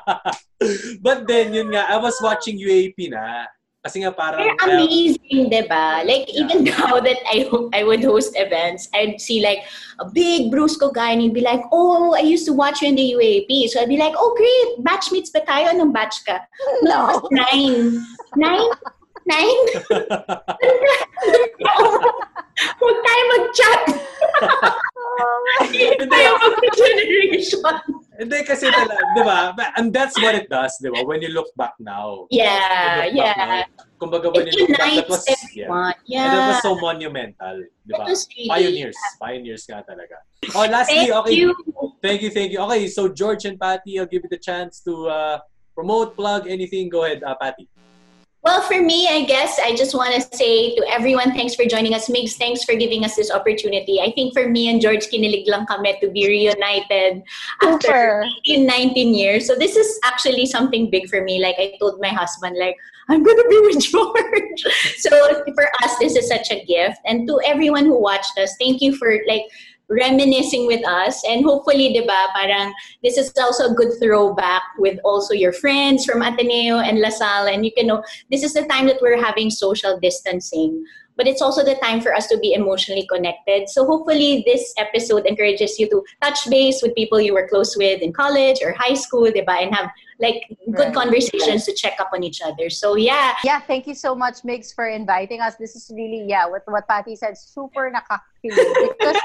But 1.04 1.24
then, 1.24 1.56
yun 1.56 1.72
nga, 1.72 1.88
I 1.88 1.96
was 1.96 2.20
watching 2.20 2.60
UAP 2.60 3.08
na. 3.08 3.48
Kasi 3.80 4.04
nga 4.04 4.12
parang... 4.12 4.44
They're 4.44 4.60
amazing, 4.76 5.48
uh, 5.48 5.52
diba? 5.56 6.04
Like, 6.04 6.28
yeah. 6.28 6.44
even 6.44 6.68
now 6.68 7.00
that 7.00 7.16
I 7.24 7.48
I 7.72 7.80
would 7.80 8.04
host 8.04 8.36
events, 8.36 8.92
I'd 8.92 9.16
see 9.16 9.40
like 9.40 9.64
a 9.96 10.04
big 10.04 10.52
brusco 10.52 10.92
guy 10.92 11.16
and 11.16 11.24
he'd 11.24 11.32
be 11.32 11.40
like, 11.40 11.64
oh, 11.72 12.12
I 12.12 12.20
used 12.20 12.44
to 12.44 12.52
watch 12.52 12.84
you 12.84 12.92
in 12.92 12.96
the 13.00 13.16
UAP. 13.16 13.72
So 13.72 13.80
I'd 13.80 13.88
be 13.88 13.96
like, 13.96 14.12
oh, 14.20 14.36
great. 14.36 14.84
Batchmates 14.84 15.32
ba 15.32 15.40
tayo? 15.48 15.72
Anong 15.72 15.96
batch 15.96 16.20
ka? 16.28 16.44
No. 16.84 17.24
Nine. 17.32 18.04
Nine? 18.36 18.68
Nine? 19.24 19.60
Huwag 22.60 22.96
tayo 23.00 23.22
mag-chat. 23.32 23.80
Hindi 25.72 26.04
tayo 26.04 26.30
mag-generation. 26.36 27.99
Hindi 28.20 28.44
kasi 28.44 28.68
talaga, 28.68 29.00
di 29.16 29.22
ba? 29.24 29.56
And 29.80 29.88
that's 29.88 30.12
what 30.20 30.36
it 30.36 30.52
does, 30.52 30.76
di 30.76 30.92
ba? 30.92 31.00
When 31.08 31.24
you 31.24 31.32
look 31.32 31.48
back 31.56 31.72
now. 31.80 32.28
Yeah, 32.28 33.08
yeah. 33.08 33.64
Now, 33.64 33.88
kumbaga 33.96 34.28
when 34.28 34.44
it 34.44 34.52
you 34.52 34.68
look 34.68 34.76
back, 34.76 34.92
that 34.92 35.08
was, 35.08 35.24
everyone. 35.24 35.96
yeah. 36.04 36.28
And 36.28 36.32
that 36.36 36.44
was 36.52 36.60
so 36.60 36.76
monumental, 36.76 37.64
di 37.64 37.92
ba? 37.96 38.04
Really, 38.04 38.44
pioneers. 38.44 38.92
Yeah. 39.00 39.16
Pioneers 39.24 39.64
nga 39.64 39.80
talaga. 39.88 40.20
Oh, 40.52 40.68
lastly, 40.68 41.08
thank 41.08 41.16
okay. 41.16 41.32
You. 41.32 41.56
Thank 42.04 42.20
you, 42.20 42.28
thank 42.28 42.52
you. 42.52 42.60
Okay, 42.68 42.92
so 42.92 43.08
George 43.08 43.48
and 43.48 43.56
Patty, 43.56 43.96
I'll 43.96 44.04
give 44.04 44.20
you 44.20 44.28
the 44.28 44.36
chance 44.36 44.84
to 44.84 45.08
uh, 45.08 45.36
promote, 45.72 46.12
plug, 46.12 46.44
anything. 46.44 46.92
Go 46.92 47.08
ahead, 47.08 47.24
uh, 47.24 47.40
Patty. 47.40 47.69
Well, 48.42 48.62
for 48.62 48.80
me, 48.80 49.06
I 49.06 49.24
guess 49.24 49.60
I 49.62 49.76
just 49.76 49.94
want 49.94 50.14
to 50.14 50.36
say 50.36 50.74
to 50.74 50.86
everyone, 50.88 51.32
thanks 51.32 51.54
for 51.54 51.66
joining 51.66 51.92
us. 51.92 52.08
Migs, 52.08 52.36
thanks 52.36 52.64
for 52.64 52.74
giving 52.74 53.04
us 53.04 53.14
this 53.14 53.30
opportunity. 53.30 54.00
I 54.00 54.12
think 54.12 54.32
for 54.32 54.48
me 54.48 54.70
and 54.70 54.80
George, 54.80 55.08
kinilig 55.12 55.46
lang 55.46 55.66
kami 55.66 56.00
to 56.00 56.08
be 56.08 56.26
reunited 56.26 57.22
after 57.60 58.24
18, 58.46 58.64
19 58.66 59.14
years. 59.14 59.46
So 59.46 59.54
this 59.56 59.76
is 59.76 60.00
actually 60.04 60.46
something 60.46 60.88
big 60.88 61.10
for 61.10 61.20
me. 61.20 61.42
Like 61.42 61.56
I 61.58 61.76
told 61.78 62.00
my 62.00 62.08
husband, 62.08 62.56
like, 62.58 62.76
I'm 63.10 63.22
going 63.22 63.36
to 63.36 63.46
be 63.50 63.60
with 63.60 63.82
George. 63.90 64.64
so 64.96 65.10
for 65.54 65.68
us, 65.82 65.98
this 65.98 66.16
is 66.16 66.26
such 66.28 66.50
a 66.50 66.64
gift. 66.64 66.98
And 67.04 67.28
to 67.28 67.40
everyone 67.44 67.84
who 67.84 68.00
watched 68.00 68.38
us, 68.38 68.56
thank 68.58 68.80
you 68.80 68.96
for 68.96 69.18
like 69.28 69.44
reminiscing 69.90 70.66
with 70.66 70.86
us. 70.86 71.22
And 71.28 71.44
hopefully, 71.44 71.92
di 71.92 72.06
ba, 72.06 72.30
parang 72.32 72.72
this 73.02 73.18
is 73.18 73.32
also 73.36 73.70
a 73.70 73.74
good 73.74 73.92
throwback 74.00 74.62
with 74.78 74.98
also 75.04 75.34
your 75.34 75.52
friends 75.52 76.06
from 76.06 76.22
Ateneo 76.22 76.78
and 76.78 77.00
La 77.00 77.10
Salle. 77.10 77.48
And 77.48 77.66
you 77.66 77.72
can 77.76 77.86
know, 77.86 78.02
this 78.30 78.42
is 78.42 78.54
the 78.54 78.64
time 78.66 78.86
that 78.86 79.02
we're 79.02 79.20
having 79.20 79.50
social 79.50 79.98
distancing. 79.98 80.84
But 81.16 81.26
it's 81.28 81.42
also 81.42 81.62
the 81.62 81.74
time 81.82 82.00
for 82.00 82.14
us 82.14 82.28
to 82.28 82.38
be 82.38 82.54
emotionally 82.54 83.06
connected. 83.06 83.68
So 83.68 83.84
hopefully 83.84 84.42
this 84.46 84.72
episode 84.78 85.26
encourages 85.26 85.78
you 85.78 85.86
to 85.90 86.02
touch 86.22 86.48
base 86.48 86.80
with 86.80 86.94
people 86.94 87.20
you 87.20 87.34
were 87.34 87.46
close 87.46 87.76
with 87.76 88.00
in 88.00 88.14
college 88.14 88.62
or 88.64 88.72
high 88.72 88.94
school, 88.94 89.28
diba? 89.28 89.60
And 89.60 89.74
have 89.74 89.90
like 90.18 90.48
good 90.72 90.78
right. 90.78 90.94
conversations 90.94 91.66
to 91.66 91.74
check 91.74 92.00
up 92.00 92.10
on 92.14 92.22
each 92.22 92.40
other. 92.40 92.70
So 92.70 92.96
yeah. 92.96 93.34
Yeah, 93.44 93.60
thank 93.60 93.86
you 93.86 93.94
so 93.94 94.14
much, 94.14 94.40
Migs, 94.48 94.74
for 94.74 94.88
inviting 94.88 95.42
us. 95.42 95.56
This 95.56 95.76
is 95.76 95.90
really, 95.94 96.24
yeah, 96.26 96.46
what, 96.46 96.62
what 96.64 96.88
Patty 96.88 97.16
said, 97.16 97.36
super 97.36 97.92
nakakilig. 97.92 98.96
Because 98.98 99.16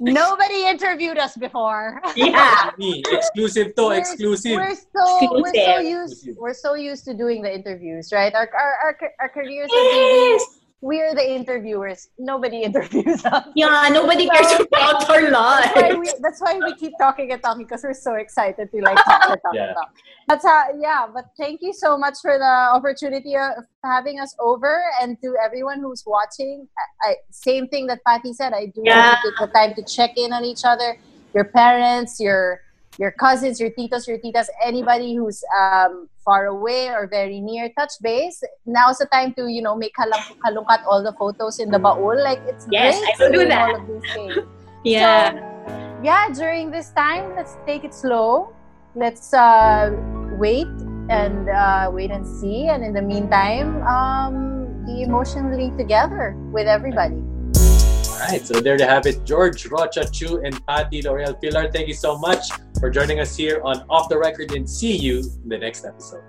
Nobody 0.00 0.66
interviewed 0.66 1.18
us 1.18 1.36
before. 1.36 2.00
Yeah, 2.16 2.70
exclusive 2.78 3.74
to 3.76 3.86
we're, 3.86 3.98
exclusive. 3.98 4.52
We're 4.52 4.74
so 4.74 5.18
exclusive. 5.20 5.40
we're 5.42 5.54
so 5.54 5.78
used 5.78 6.28
we're 6.36 6.54
so 6.54 6.74
used 6.74 7.04
to 7.04 7.14
doing 7.14 7.42
the 7.42 7.52
interviews, 7.54 8.12
right? 8.12 8.34
Our 8.34 8.48
our 8.54 8.74
our, 8.84 9.12
our 9.20 9.28
careers 9.28 9.68
yes 9.70 10.57
we're 10.80 11.14
the 11.14 11.28
interviewers. 11.28 12.08
Nobody 12.18 12.62
interviews 12.68 13.24
us. 13.24 13.46
Yeah, 13.54 13.88
nobody 13.90 14.28
cares 14.28 14.48
so, 14.48 14.62
about 14.62 15.08
our 15.10 15.30
lives. 15.30 15.70
That's 15.74 15.82
why, 15.82 15.94
we, 15.94 16.12
that's 16.20 16.40
why 16.40 16.58
we 16.58 16.74
keep 16.76 16.92
talking 17.00 17.32
and 17.32 17.42
talking 17.42 17.64
because 17.64 17.82
we're 17.82 17.94
so 17.94 18.14
excited 18.14 18.70
to 18.70 18.80
like 18.82 18.96
talk 19.04 19.30
and 19.30 19.40
talk 19.42 19.54
yeah. 19.54 19.66
and 19.66 19.74
talk. 19.74 19.94
But 20.28 20.44
uh, 20.44 20.64
yeah, 20.78 21.06
but 21.12 21.26
thank 21.36 21.62
you 21.62 21.72
so 21.72 21.98
much 21.98 22.18
for 22.22 22.38
the 22.38 22.44
opportunity 22.44 23.34
of 23.36 23.64
having 23.84 24.20
us 24.20 24.34
over 24.38 24.82
and 25.00 25.16
to 25.22 25.34
everyone 25.42 25.80
who's 25.80 26.04
watching. 26.06 26.68
I, 27.04 27.10
I 27.10 27.16
same 27.30 27.68
thing 27.68 27.86
that 27.88 28.00
Patty 28.06 28.32
said. 28.32 28.52
I 28.52 28.66
do 28.66 28.82
yeah. 28.84 29.16
take 29.24 29.34
the 29.40 29.46
time 29.48 29.74
to 29.74 29.82
check 29.82 30.16
in 30.16 30.32
on 30.32 30.44
each 30.44 30.64
other, 30.64 30.98
your 31.34 31.44
parents, 31.44 32.20
your 32.20 32.60
your 32.98 33.12
cousins, 33.12 33.60
your 33.60 33.70
titos, 33.70 34.06
your 34.06 34.18
titas, 34.18 34.50
anybody 34.62 35.14
who's 35.14 35.42
um, 35.54 36.08
far 36.24 36.46
away 36.46 36.90
or 36.90 37.06
very 37.06 37.40
near, 37.40 37.70
touch 37.78 37.92
base. 38.02 38.42
Now's 38.66 38.98
the 38.98 39.06
time 39.06 39.32
to, 39.34 39.46
you 39.46 39.62
know, 39.62 39.76
make 39.76 39.94
halong- 39.94 40.36
halungkat 40.44 40.82
all 40.84 41.02
the 41.02 41.14
photos 41.14 41.60
in 41.60 41.70
the 41.70 41.78
baul. 41.78 42.18
Like, 42.22 42.42
it's 42.46 42.66
yes, 42.70 42.98
great 42.98 43.14
I 43.14 43.22
will 43.22 43.32
do 43.32 43.48
that. 43.48 43.70
all 43.70 43.76
of 43.78 43.86
these 43.86 44.12
things. 44.12 44.36
yeah. 44.84 45.30
So, 45.30 46.02
yeah, 46.02 46.28
during 46.34 46.70
this 46.70 46.90
time, 46.90 47.34
let's 47.36 47.56
take 47.66 47.84
it 47.84 47.94
slow. 47.94 48.52
Let's 48.94 49.32
uh, 49.32 49.94
wait 50.34 50.66
and 51.08 51.48
uh, 51.48 51.90
wait 51.94 52.10
and 52.10 52.26
see. 52.26 52.66
And 52.66 52.82
in 52.82 52.92
the 52.92 53.02
meantime, 53.02 53.78
um, 53.86 54.84
be 54.84 55.02
emotionally 55.02 55.70
together 55.78 56.34
with 56.50 56.66
everybody. 56.66 57.22
All 58.18 58.26
right, 58.26 58.42
so 58.42 58.58
there 58.58 58.76
you 58.76 58.86
have 58.86 59.06
it. 59.06 59.22
George, 59.24 59.66
Rocha, 59.66 60.02
Chu, 60.10 60.42
and 60.42 60.58
Patty 60.66 61.02
Laurel 61.02 61.34
Pilar, 61.34 61.70
thank 61.70 61.86
you 61.86 61.94
so 61.94 62.18
much 62.18 62.50
for 62.78 62.90
joining 62.90 63.18
us 63.20 63.36
here 63.36 63.60
on 63.64 63.84
Off 63.88 64.08
the 64.08 64.18
Record 64.18 64.52
and 64.52 64.68
see 64.68 64.96
you 64.96 65.18
in 65.42 65.48
the 65.48 65.58
next 65.58 65.84
episode. 65.84 66.22